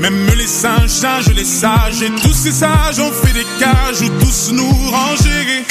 [0.03, 4.09] Même les singes, singes, les sages, et tous ces sages ont fait des cages où
[4.19, 5.65] tous nous rangeraient.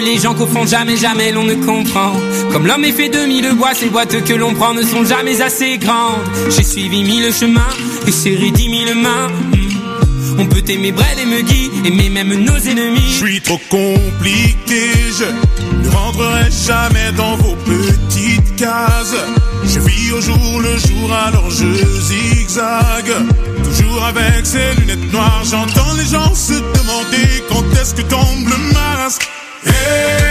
[0.00, 2.12] les gens qu'au fond jamais jamais l'on ne comprend
[2.52, 5.40] Comme l'homme est fait de mille bois, ces boîtes que l'on prend ne sont jamais
[5.40, 7.74] assez grandes J'ai suivi mille chemins
[8.06, 10.40] et serré dix mille mains hmm.
[10.40, 13.00] on peut aimer Brel et Muggy, aimer même nos ennemis.
[13.08, 19.16] Je suis trop compliqué, je ne rentrerai jamais dans vos petites cases.
[19.64, 21.66] Je vis au jour le jour, alors je
[22.00, 23.12] zigzague.
[23.64, 28.72] Toujours avec ses lunettes noires, j'entends les gens se demander quand est-ce que tombe le
[28.74, 29.27] masque.
[29.86, 30.27] Ei.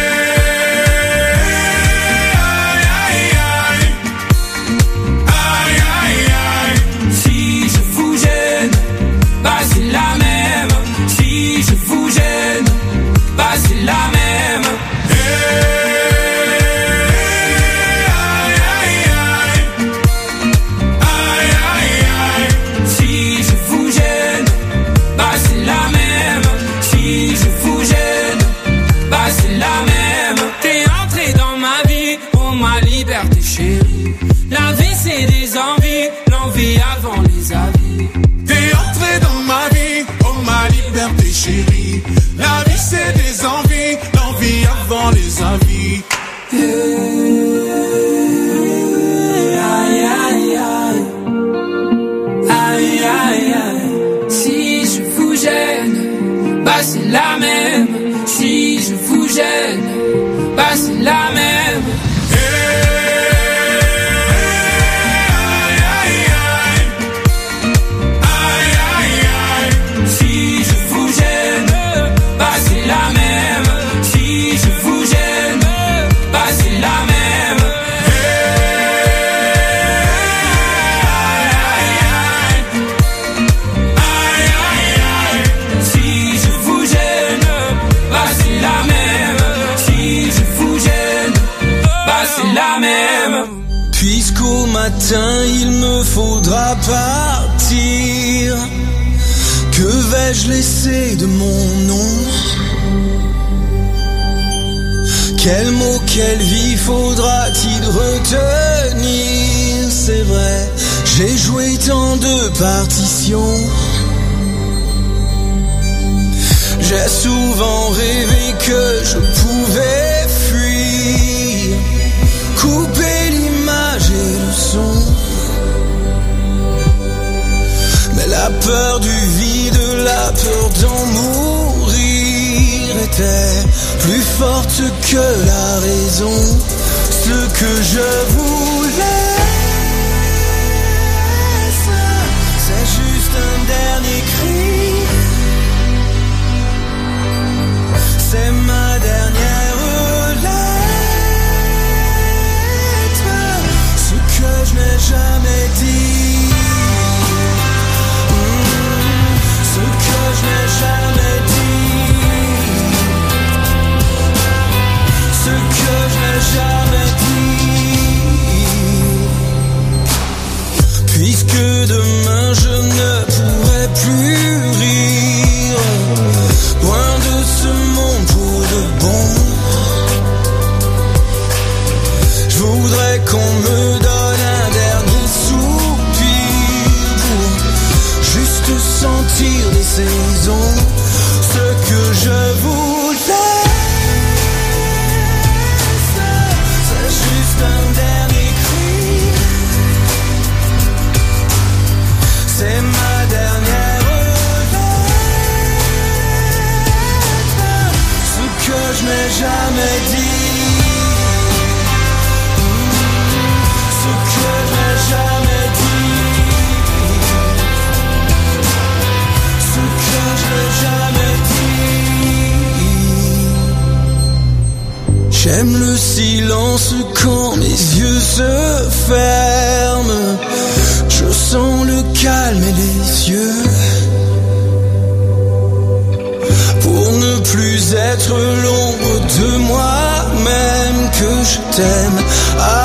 [238.13, 242.19] Être l'ombre de moi-même que je t'aime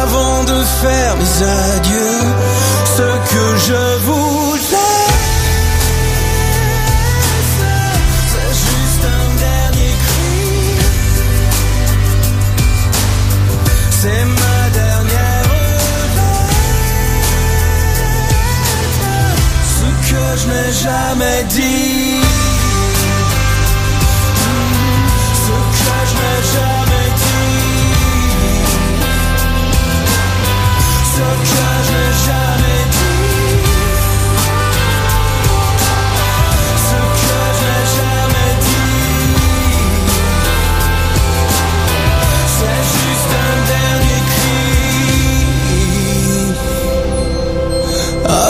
[0.01, 2.23] avant de faire mes adieux.
[2.97, 4.83] Ce que je vous laisse.
[8.33, 10.37] C'est juste un dernier cri.
[14.01, 15.49] C'est ma dernière.
[19.77, 22.02] Ce que je n'ai jamais dit.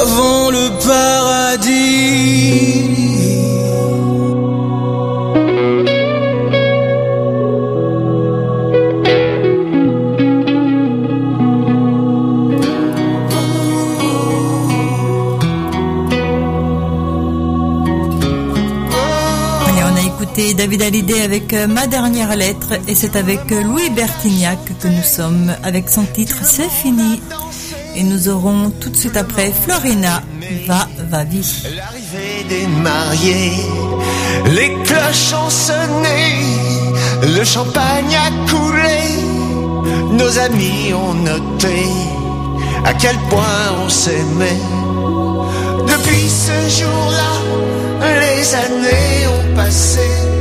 [0.03, 2.03] avant le paradis.
[20.57, 25.03] David Hallyday avec euh, Ma dernière lettre et c'est avec euh, Louis Bertignac que nous
[25.03, 27.21] sommes avec son titre C'est fini
[28.03, 30.23] et nous aurons tout de suite après Florina
[30.67, 31.63] Va Va Vie.
[31.77, 33.53] L'arrivée des mariés,
[34.57, 36.21] les cloches ont sonné,
[37.37, 38.99] le champagne a coulé,
[40.13, 41.87] nos amis ont noté
[42.85, 44.63] à quel point on s'aimait.
[45.93, 47.33] Depuis ce jour-là,
[48.21, 50.32] les années ont passé.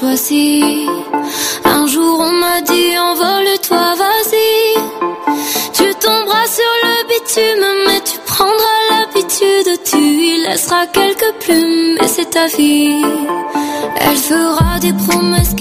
[0.00, 4.78] Un jour on m'a dit envole-toi, vas-y.
[5.72, 9.82] Tu tomberas sur le bitume, mais tu prendras l'habitude.
[9.84, 13.02] Tu y laisseras quelques plumes, mais c'est ta vie.
[14.00, 15.54] Elle fera des promesses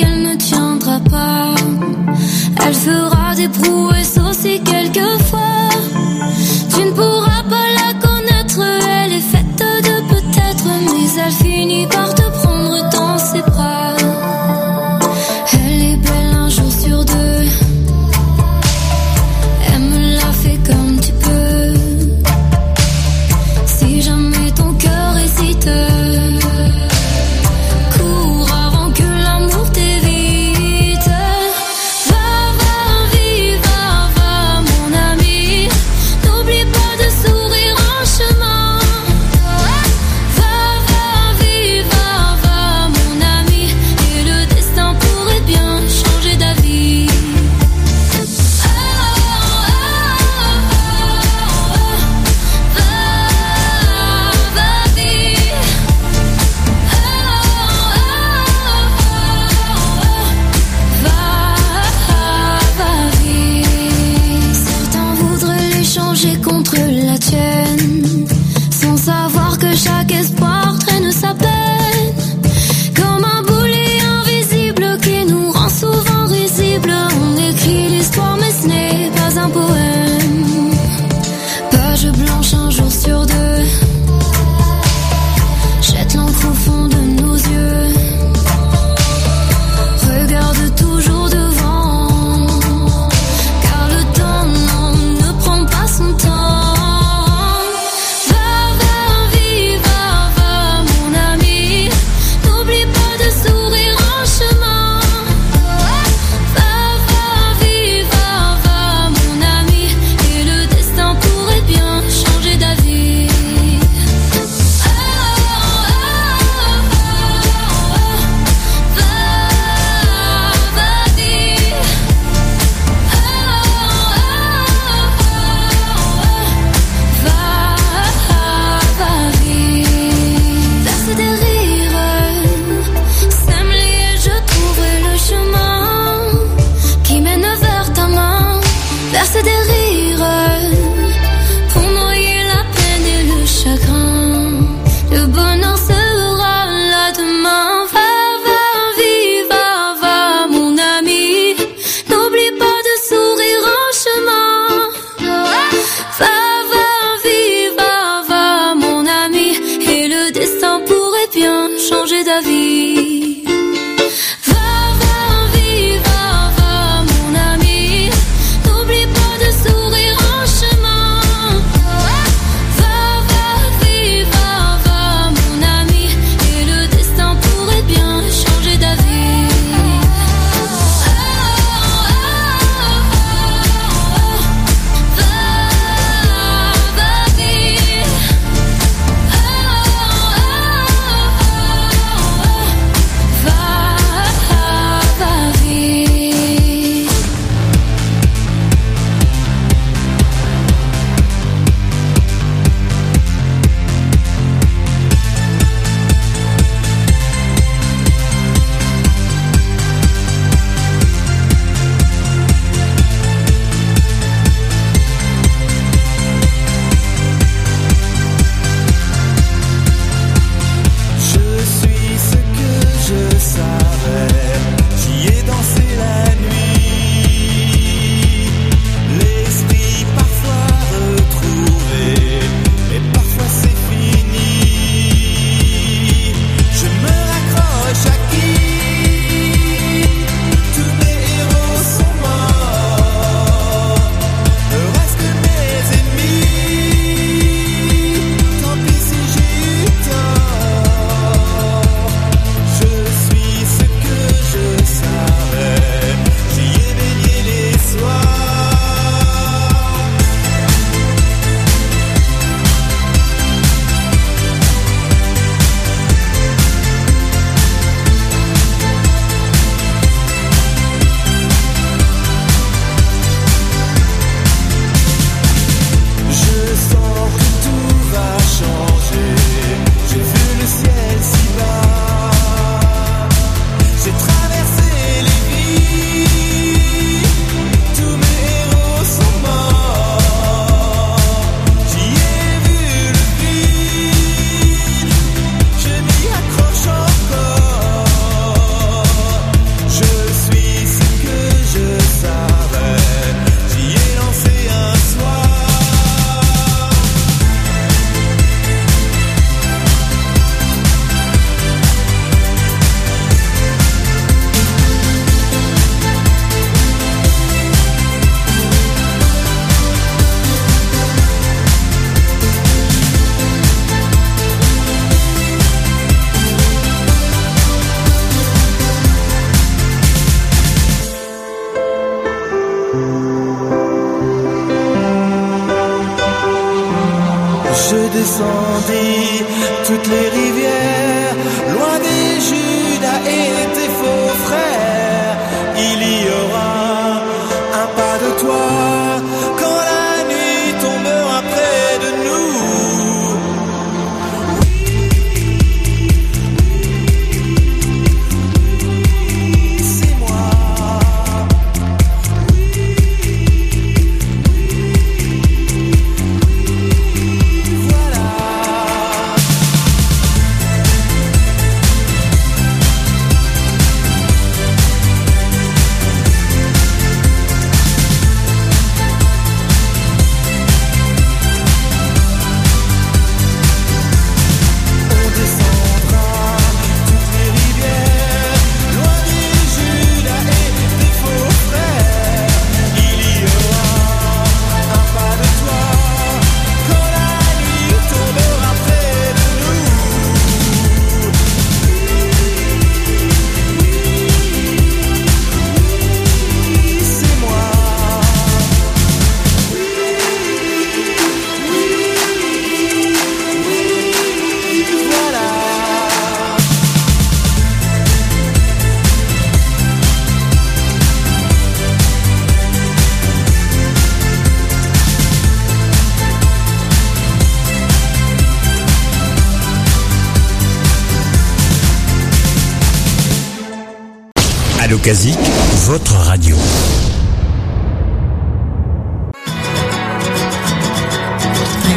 [435.08, 435.40] Allocasique,
[435.86, 436.58] votre radio.
[436.58, 436.60] Et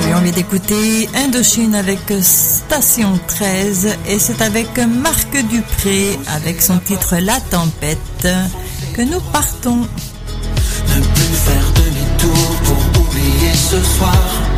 [0.05, 6.78] oui, on vient d'écouter Indochine avec Station 13 et c'est avec Marc Dupré avec son
[6.78, 8.28] titre La Tempête
[8.95, 9.78] que nous partons.
[9.78, 14.49] Ne plus faire demi-tour pour oublier ce soir.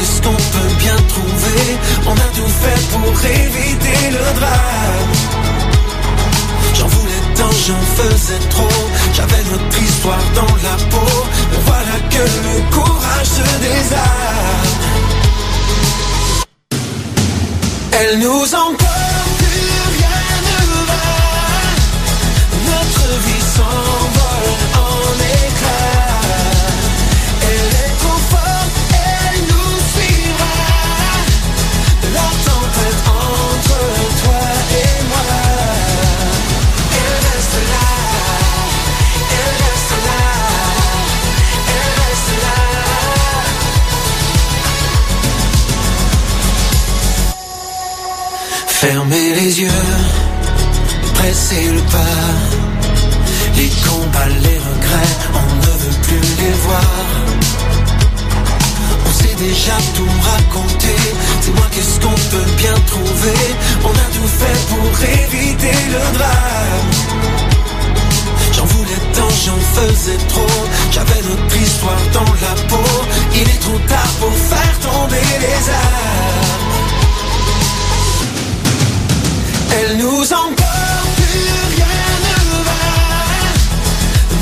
[0.00, 1.78] Qu'est-ce qu'on peut bien trouver?
[2.06, 5.12] On a tout fait pour éviter le drame.
[6.74, 8.78] J'en voulais tant, j'en faisais trop.
[9.14, 11.12] J'avais notre histoire dans la peau.
[11.50, 14.78] Mais voilà que le courage se désarme.
[17.92, 21.04] Elle nous emporte, plus rien ne va.
[22.70, 23.99] Notre vie s'envole
[49.42, 49.84] les yeux,
[51.14, 52.20] pressez le pas.
[53.56, 56.94] Les combats, les regrets, on ne veut plus les voir.
[59.06, 60.94] On s'est déjà tout raconté.
[61.42, 63.42] Dis-moi qu'est-ce qu'on peut bien trouver?
[63.84, 64.88] On a tout fait pour
[65.18, 66.90] éviter le drame.
[68.56, 70.60] J'en voulais tant, j'en faisais trop.
[70.92, 72.90] J'avais notre histoire dans la peau.
[73.34, 76.79] Il est trop tard pour faire tomber les armes.
[79.72, 81.86] Elle nous emporte, plus rien
[82.26, 82.82] ne va.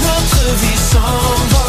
[0.03, 1.68] Notre vie s'envole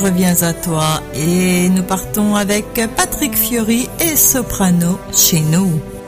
[0.00, 5.99] reviens à toi et nous partons avec Patrick Fiori et Soprano chez nous.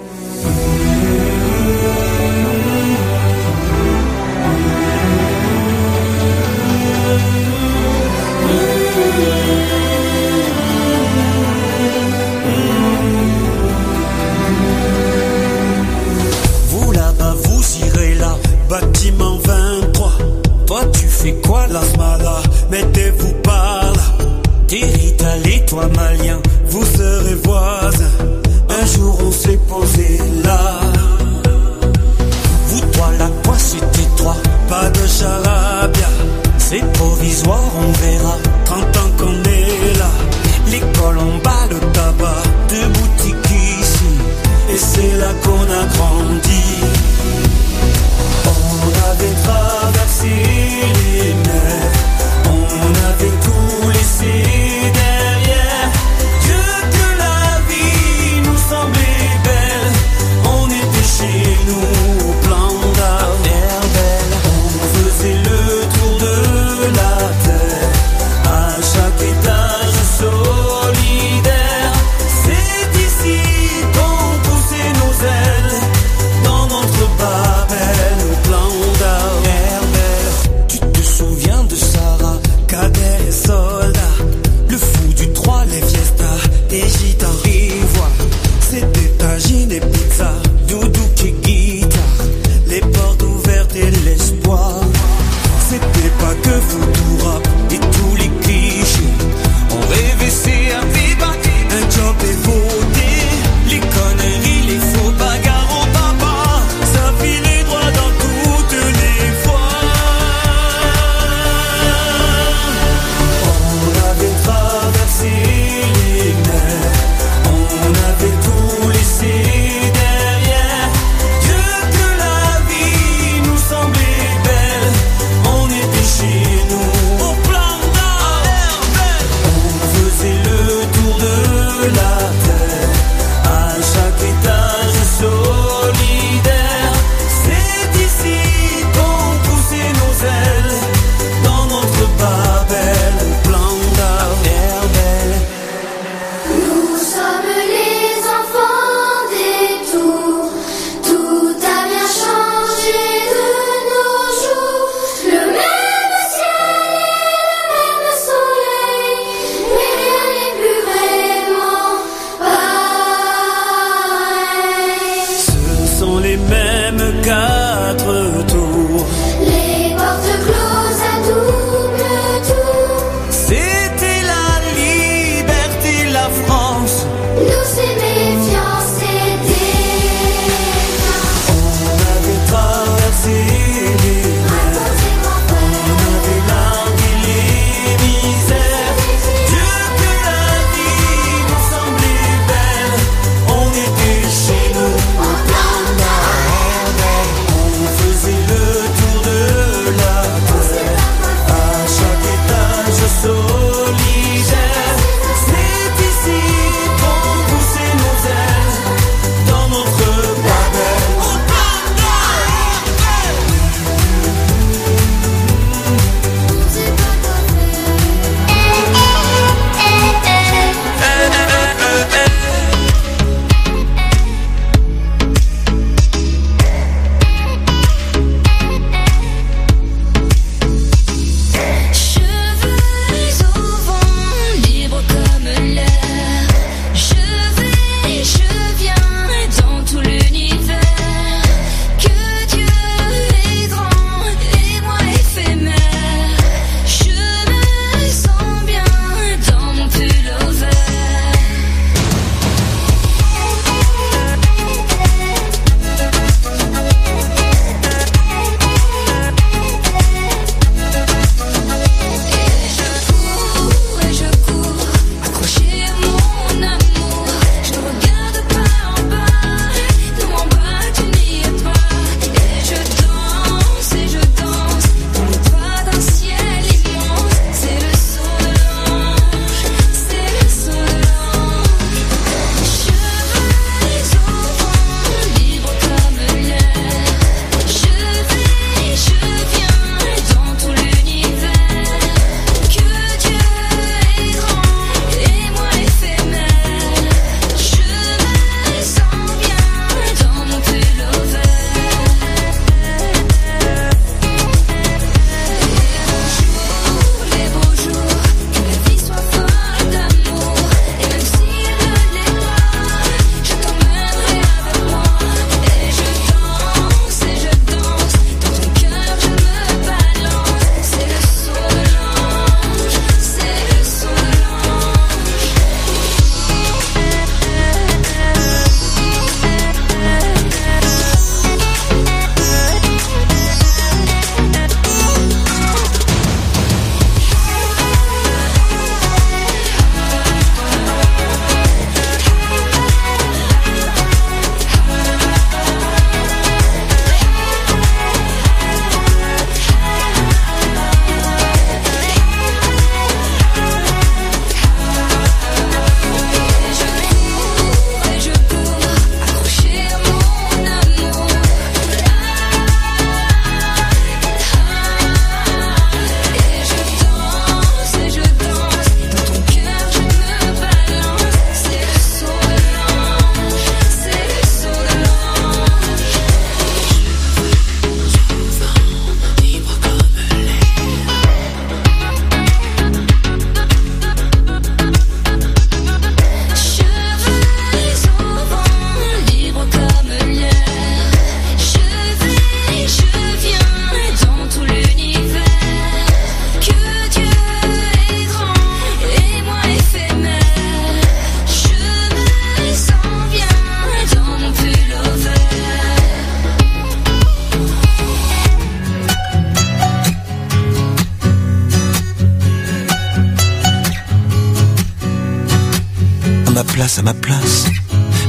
[416.65, 417.67] Place, à ma place.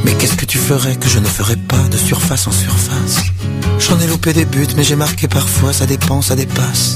[0.04, 3.24] Mais qu'est-ce que tu ferais que je ne ferais pas de surface en surface?
[3.80, 6.96] J'en ai loupé des buts, mais j'ai marqué parfois, ça dépend, ça dépasse.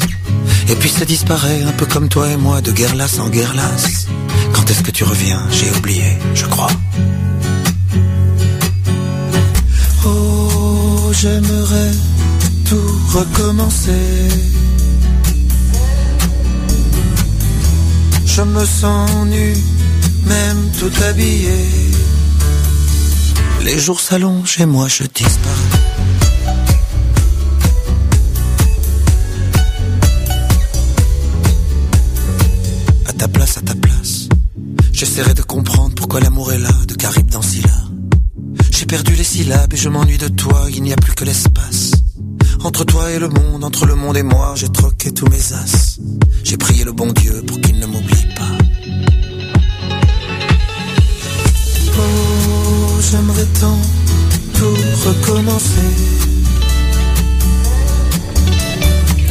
[0.68, 3.54] Et puis ça disparaît, un peu comme toi et moi, de guerre lasse en guerre
[3.54, 4.08] lasse.
[4.52, 5.42] Quand est-ce que tu reviens?
[5.52, 6.72] J'ai oublié, je crois.
[10.06, 11.92] Oh, j'aimerais
[12.66, 14.28] tout recommencer.
[18.26, 19.56] Je me sens nu,
[20.28, 21.58] même tout habillé.
[23.64, 25.54] Les jours s'allongent et moi je disparais.
[33.06, 34.30] À ta place, à ta place.
[34.94, 37.78] J'essaierai de comprendre pourquoi l'amour est là, de Caribe dans Scylla.
[38.72, 41.92] J'ai perdu les syllabes et je m'ennuie de toi, il n'y a plus que l'espace.
[42.64, 46.00] Entre toi et le monde, entre le monde et moi, j'ai troqué tous mes as.
[46.44, 48.77] J'ai prié le bon Dieu pour qu'il ne m'oublie pas.
[53.12, 53.78] J'aimerais tant
[54.54, 54.76] tout
[55.08, 55.82] recommencer.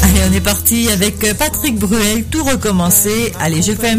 [0.03, 3.33] Allez, on est parti avec Patrick Bruel, tout recommencer.
[3.41, 3.95] Allez, je fais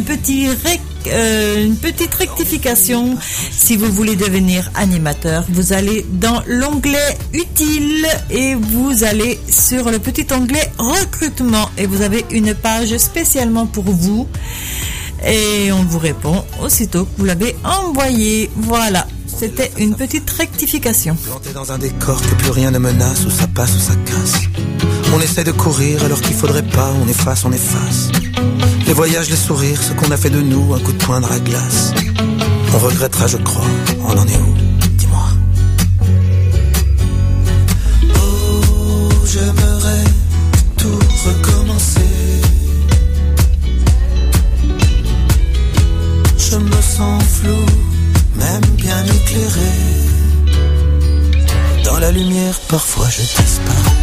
[1.08, 3.18] euh, une petite rectification.
[3.52, 10.00] Si vous voulez devenir animateur, vous allez dans l'onglet utile et vous allez sur le
[10.00, 14.28] petit onglet recrutement et vous avez une page spécialement pour vous.
[15.26, 18.50] Et on vous répond aussitôt que vous l'avez envoyé.
[18.56, 19.08] Voilà,
[19.38, 21.16] c'était une petite rectification.
[21.16, 24.42] Planté dans un décor que plus rien ne menace, ou ça passe ou ça casse.
[25.14, 28.10] On essaie de courir alors qu'il faudrait pas, on efface, on efface.
[28.88, 31.30] Les voyages, les sourires, ce qu'on a fait de nous, un coup de poing dans
[31.30, 31.94] la glace.
[32.74, 33.66] On regrettera, je crois,
[34.02, 34.47] on en est où?
[52.68, 53.97] Parfois je disparais.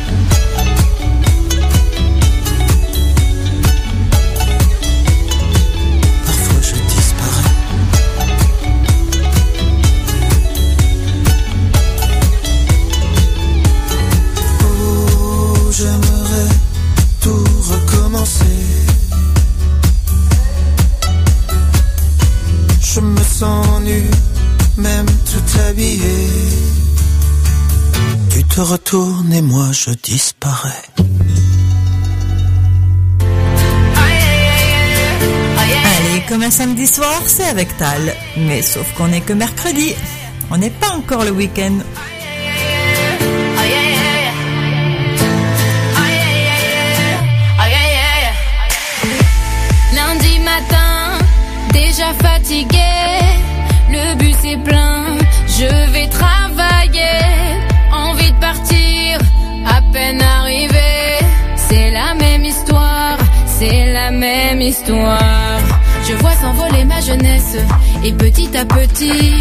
[29.86, 30.84] Je disparais.
[35.58, 38.14] Allez, comme un samedi soir, c'est avec Tal.
[38.36, 39.94] Mais sauf qu'on est que mercredi.
[40.50, 41.76] On n'est pas encore le week-end.
[49.94, 51.18] Lundi matin,
[51.72, 52.94] déjà fatigué,
[53.90, 56.33] le bus est plein, je vais travailler,
[64.74, 65.60] histoire.
[66.08, 67.56] Je vois s'envoler ma jeunesse,
[68.04, 69.32] et petit à petit,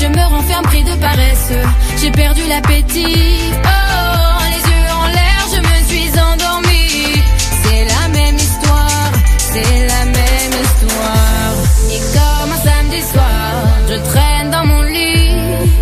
[0.00, 1.52] je me renferme pris de paresse,
[2.00, 3.40] j'ai perdu l'appétit.
[3.64, 7.22] Oh, les yeux en l'air, je me suis endormie.
[7.62, 9.10] C'est la même histoire,
[9.52, 11.52] c'est la même histoire.
[11.94, 13.46] Et comme un samedi soir,
[13.90, 15.32] je traîne dans mon lit.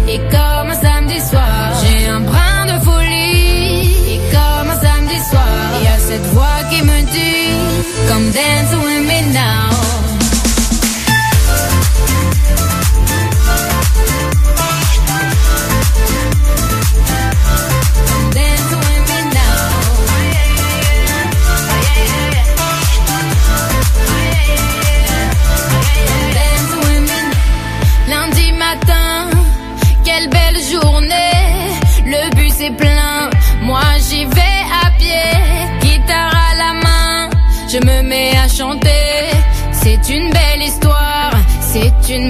[0.09, 3.91] Et comme un samedi soir, j'ai un brin de folie.
[4.13, 7.47] Et comme un samedi soir, il y a cette voix qui me dit,
[8.09, 8.76] Come dance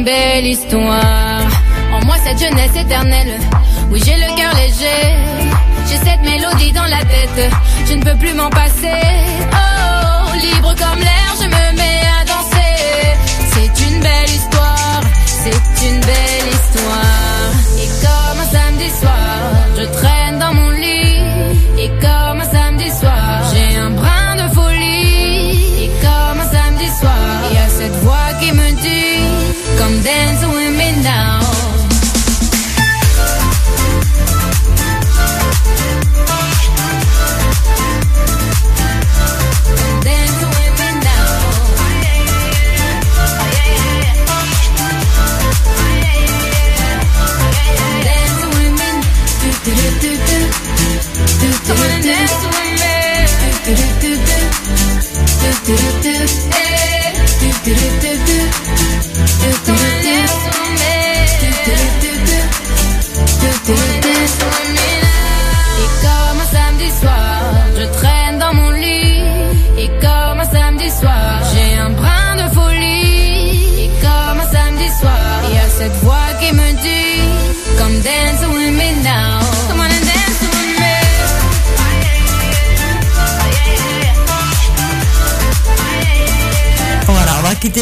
[0.07, 1.43] belle histoire.
[1.93, 3.41] En moi cette jeunesse éternelle,
[3.91, 5.03] oui j'ai le cœur léger.
[5.89, 7.41] J'ai cette mélodie dans la tête,
[7.89, 9.03] je ne peux plus m'en passer.
[9.53, 11.16] Oh, libre comme l'air,
[30.07, 31.41] dancing with me now.
[40.05, 40.87] Dance with me.
[49.65, 50.39] Do do do do
[51.41, 52.13] do do do do
[55.67, 58.16] do do do do do.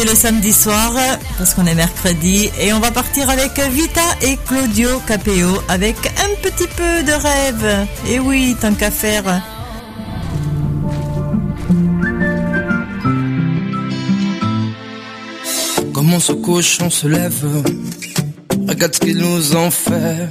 [0.03, 0.93] Le samedi soir
[1.37, 6.41] parce qu'on est mercredi et on va partir avec Vita et Claudio Capeo avec un
[6.41, 7.87] petit peu de rêve.
[8.09, 9.41] Et oui, tant qu'à faire.
[15.93, 17.45] Comme on se couche, on se lève.
[18.67, 20.27] Regarde ce qu'ils nous ont fait.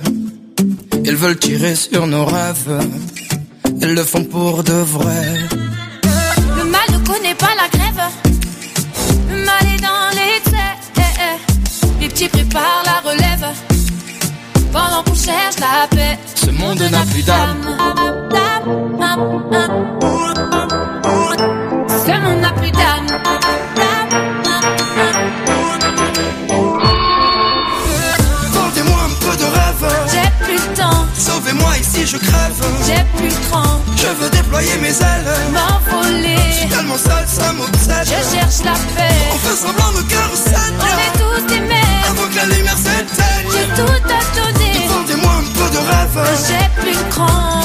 [1.05, 2.81] Ils veulent tirer sur nos rêves.
[3.81, 5.64] Ils le font pour de vrai.
[12.29, 13.47] Préparent la relève.
[14.73, 16.19] Pendant qu'on cherche la paix.
[16.35, 17.63] Ce monde n'a plus d'âme.
[21.89, 23.07] Ce monde n'a plus d'âme.
[28.53, 29.87] Vendez-moi un peu de rêve.
[30.13, 31.07] J'ai plus de temps.
[31.17, 32.63] Sauvez-moi ici, je crève.
[32.87, 33.81] J'ai plus de cran.
[33.97, 35.35] Je veux déployer mes ailes.
[35.53, 36.37] M'envoler.
[36.51, 38.07] Je suis tellement seul, ça m'obsède.
[38.07, 39.15] Je cherche la paix.
[39.33, 40.31] On fait semblant, nos cœurs.
[40.81, 41.75] On est tous aimés.
[41.75, 41.84] Avant
[42.35, 43.49] que la lumière s'éteigne.
[43.53, 44.75] J'ai tout à donner.
[44.89, 46.19] Vendez-moi un peu de rêve.
[46.49, 47.61] J'ai plus de cran.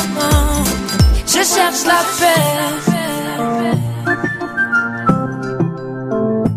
[1.26, 2.44] Je cherche la paix.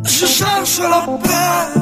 [0.05, 1.81] Je cherche la paix.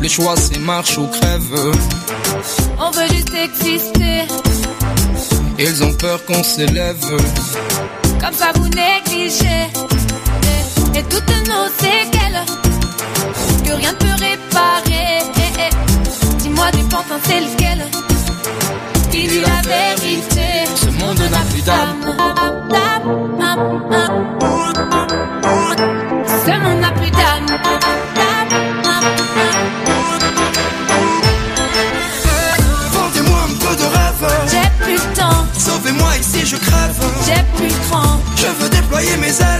[0.00, 1.54] Le choix c'est marche ou crève.
[2.78, 4.22] On veut juste exister.
[5.58, 7.04] Ils ont peur qu'on s'élève.
[8.20, 9.57] Comme ça vous négligez.
[10.98, 12.42] Et, toutes nos séquelles.
[13.64, 15.22] Que rien ne peut réparer.
[16.38, 17.86] Dis-moi des pantins, c'est lequel
[19.10, 22.04] Qui dit la vérité Ce monde n'a plus d'âme.
[26.26, 27.46] Ce monde n'a plus d'âme.
[32.92, 34.24] Vendez-moi un peu de rêve.
[34.50, 35.46] J'ai plus de temps.
[35.56, 37.00] Sauvez-moi ici, je crève.
[37.24, 38.20] J'ai plus de cran.
[38.36, 39.57] Je veux déployer mes ailes.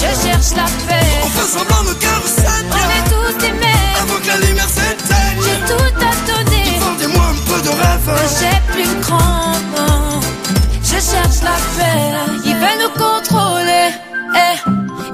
[0.00, 1.06] Je cherche la paix.
[1.24, 2.70] On fait semblant, nos cœurs saignent.
[2.72, 3.82] On est tous aimés.
[4.02, 5.40] Avant que la lumière s'éteigne.
[5.44, 6.78] J'ai tout à donner.
[6.80, 8.10] Vendez-moi un peu de rêve.
[8.40, 9.52] J'ai plus de cran.
[10.82, 12.12] Je cherche la paix.
[12.44, 13.88] Ils veulent nous contrôler.
[14.34, 14.56] Eh.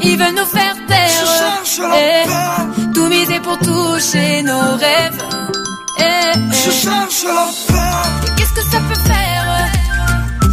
[0.09, 1.09] Ils veulent nous faire taire.
[1.21, 2.27] Je cherche la Eh.
[2.27, 2.93] paix.
[2.95, 5.23] Tout miser pour toucher nos rêves.
[5.99, 6.55] Eh, eh.
[6.65, 8.33] Je cherche la paix.
[8.37, 9.47] Qu'est-ce que ça peut faire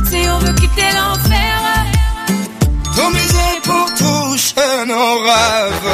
[0.10, 1.56] si on veut quitter l'enfer?
[2.96, 3.52] Tout miser
[4.56, 5.90] pour toucher nos rêves.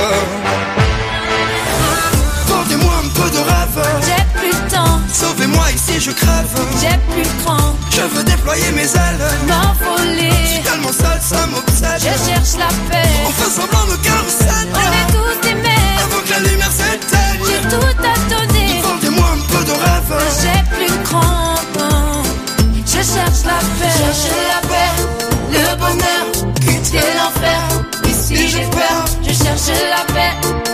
[2.48, 3.88] Vendez-moi un peu de rêve.
[4.06, 6.48] J'ai plus de temps, Sauvez-moi ici, je crève.
[6.82, 7.58] j'ai plus de cran.
[7.92, 9.20] Je veux déployer mes ailes.
[9.42, 12.00] Je M'envoler, suis tellement seul, ça m'obsède.
[12.00, 13.08] je cherche la paix.
[13.26, 14.26] On fait semblant, nos cœurs
[14.74, 15.70] On est tous aimés,
[16.04, 17.44] Avant que la lumière s'éteigne.
[17.46, 18.82] j'ai tout à donner.
[18.82, 20.14] Vendez-moi un peu de rêve.
[20.42, 21.22] J'ai plus de cran.
[22.92, 24.59] Je cherche la paix, la
[29.60, 30.69] je cherche la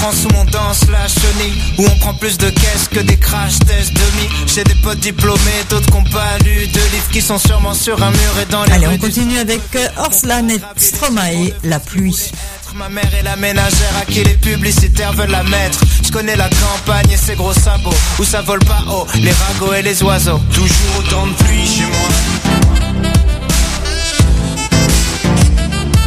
[0.00, 3.58] France où on danse la chenille Où on prend plus de caisses que des crash
[3.58, 7.36] tests demi J'ai des potes diplômés, d'autres qui ont pas lu De livres qui sont
[7.36, 11.52] sûrement sur un mur et dans les Allez, on continue avec euh, Orslan et Stromae,
[11.64, 12.32] La pluie.
[12.74, 15.80] Ma mère est la ménagère à qui les publicitaires veulent la mettre.
[16.02, 17.90] Je connais la campagne et ses gros sabots.
[18.18, 20.40] Où ça vole pas haut, les ragots et les oiseaux.
[20.54, 22.08] Toujours autant de pluie chez moi.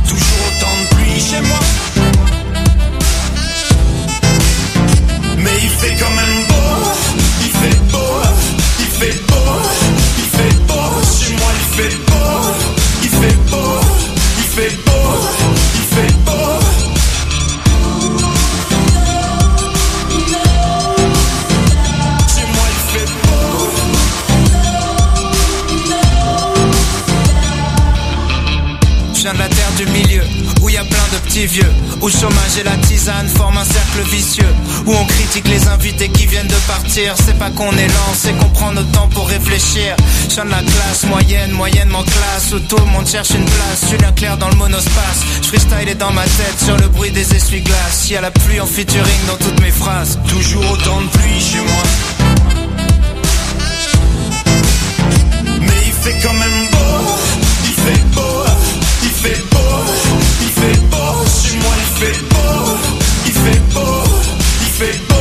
[0.07, 1.59] Toujours autant de pluie chez moi.
[32.03, 34.53] Où chômage et la tisane forment un cercle vicieux,
[34.85, 37.15] où on critique les invités qui viennent de partir.
[37.25, 39.95] C'est pas qu'on est lent, c'est qu'on prend notre temps pour réfléchir.
[40.29, 43.89] Je de la classe moyenne, moyennement classe, où tout le monde cherche une place.
[43.89, 47.35] Julien Claire dans le monospace, je freestyle est dans ma tête sur le bruit des
[47.35, 48.09] essuie-glaces.
[48.09, 50.19] Y a la pluie en featuring dans toutes mes phrases.
[50.27, 51.83] Toujours autant de pluie chez moi.
[55.61, 57.15] Mais il fait quand même beau.
[57.63, 58.52] Il fait beau.
[59.25, 59.57] Il fait beau.
[60.41, 61.25] Il fait beau.
[61.41, 62.77] Chez moi il fait beau.
[63.25, 64.03] Il fait beau.
[64.59, 65.12] Il fait beau.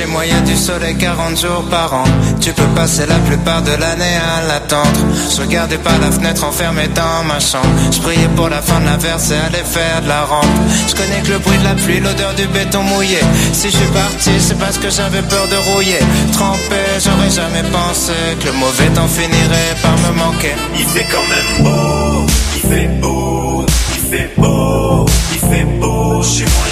[0.00, 2.04] marché moyen du soleil 40 jours par an.
[2.40, 5.00] Tu peux passer la plupart de l'année à l'attendre.
[5.34, 7.68] Je regardais par la fenêtre enfermé dans ma chambre.
[7.90, 10.44] Je priais pour la fin de la et aller faire de la rampe.
[10.88, 13.18] Je connais que le bruit de la pluie, l'odeur du béton mouillé.
[13.52, 16.00] Si je suis parti, c'est parce que j'avais peur de rouiller.
[16.32, 20.54] Trempé, j'aurais jamais pensé que le mauvais temps finirait par me manquer.
[20.78, 26.44] Il fait quand même beau, il fait beau, il fait beau, il fait beau chez
[26.44, 26.69] moi.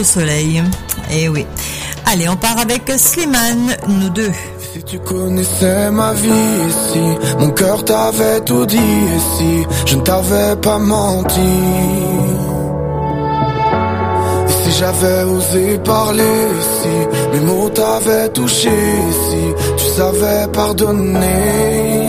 [0.00, 0.62] de soleil.
[1.12, 1.46] Eh oui.
[2.06, 4.32] Allez, on part avec Slimane, nous deux.
[4.72, 7.04] Si tu connaissais ma vie et si
[7.38, 8.76] mon cœur t'avait tout dit
[9.16, 9.52] et si
[9.86, 11.52] je ne t'avais pas menti.
[14.58, 16.94] Si j'avais osé parler et si
[17.32, 19.42] mes mots t'avaient touché et si
[19.78, 22.08] tu savais pardonner.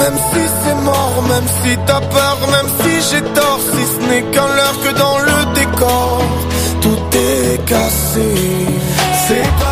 [0.00, 4.24] Même si c'est mort, même si t'as peur, même si j'ai tort, si ce n'est
[4.32, 6.22] qu'un leurre que dans le décor.
[7.10, 8.66] te casser.
[9.26, 9.69] C'est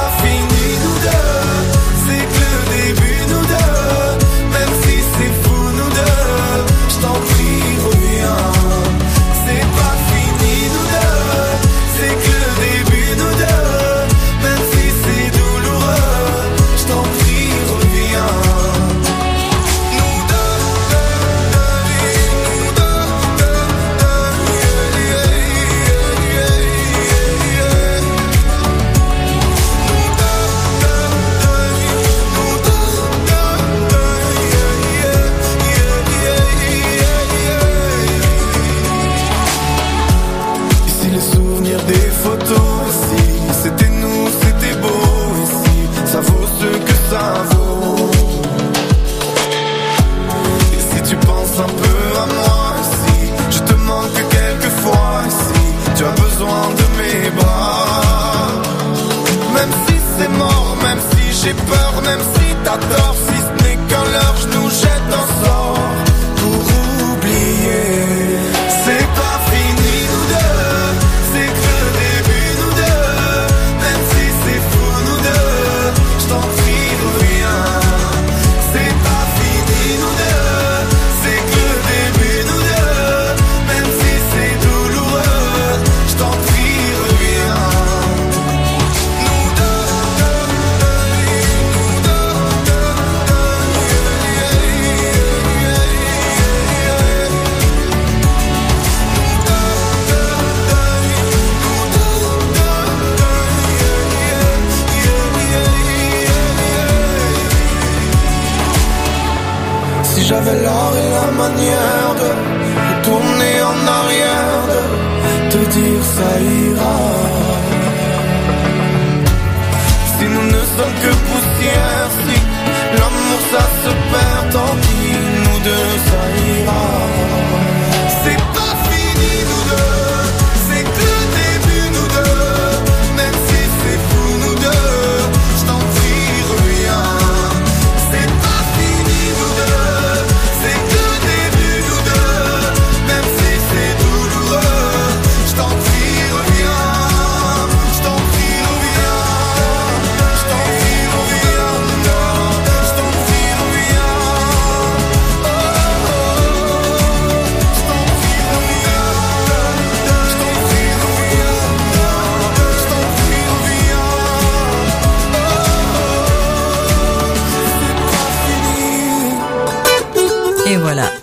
[61.49, 63.18] J'ai peur même si t'as tort.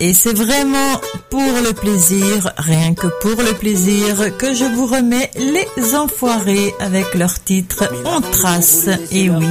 [0.06, 1.00] Et c'est vraiment
[1.30, 7.12] pour le plaisir, rien que pour le plaisir, que je vous remets les enfoirés avec
[7.14, 8.86] leur titre On trace.
[9.10, 9.48] Et oui.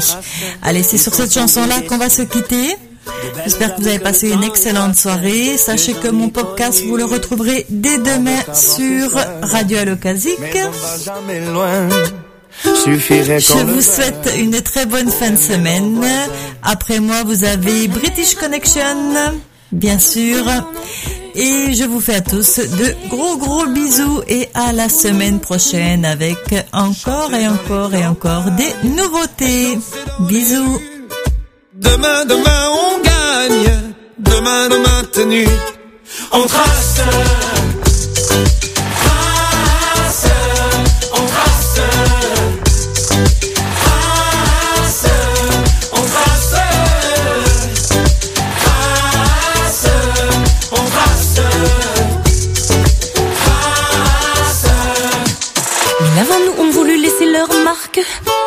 [0.61, 2.77] Allez, c'est sur cette chanson-là qu'on va se quitter.
[3.43, 5.57] J'espère que vous avez passé une excellente soirée.
[5.57, 9.11] Sachez que mon podcast, vous le retrouverez dès demain sur
[9.41, 10.39] Radio Allocasique.
[12.63, 16.01] Je vous souhaite une très bonne fin de semaine.
[16.63, 19.11] Après moi, vous avez British Connection
[19.71, 20.43] bien sûr.
[21.35, 26.05] Et je vous fais à tous de gros gros bisous et à la semaine prochaine
[26.05, 26.37] avec
[26.71, 29.77] encore et encore et encore des nouveautés.
[30.21, 30.79] Bisous.
[31.73, 33.93] Demain, demain, on gagne.
[34.17, 35.47] Demain, demain, tenue.
[36.31, 37.01] On trace.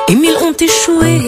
[0.09, 1.28] Et mille ont échoué.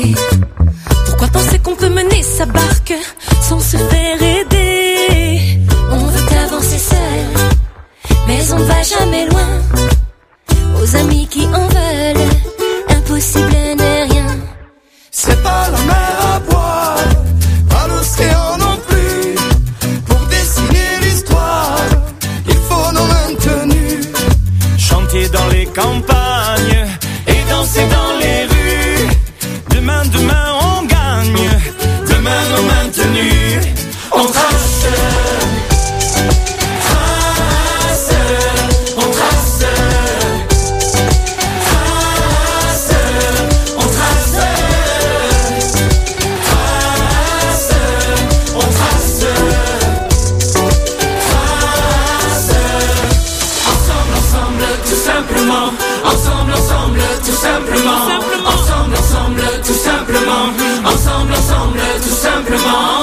[62.73, 63.00] 아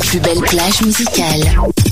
[0.00, 1.87] Plus belle plage musicale.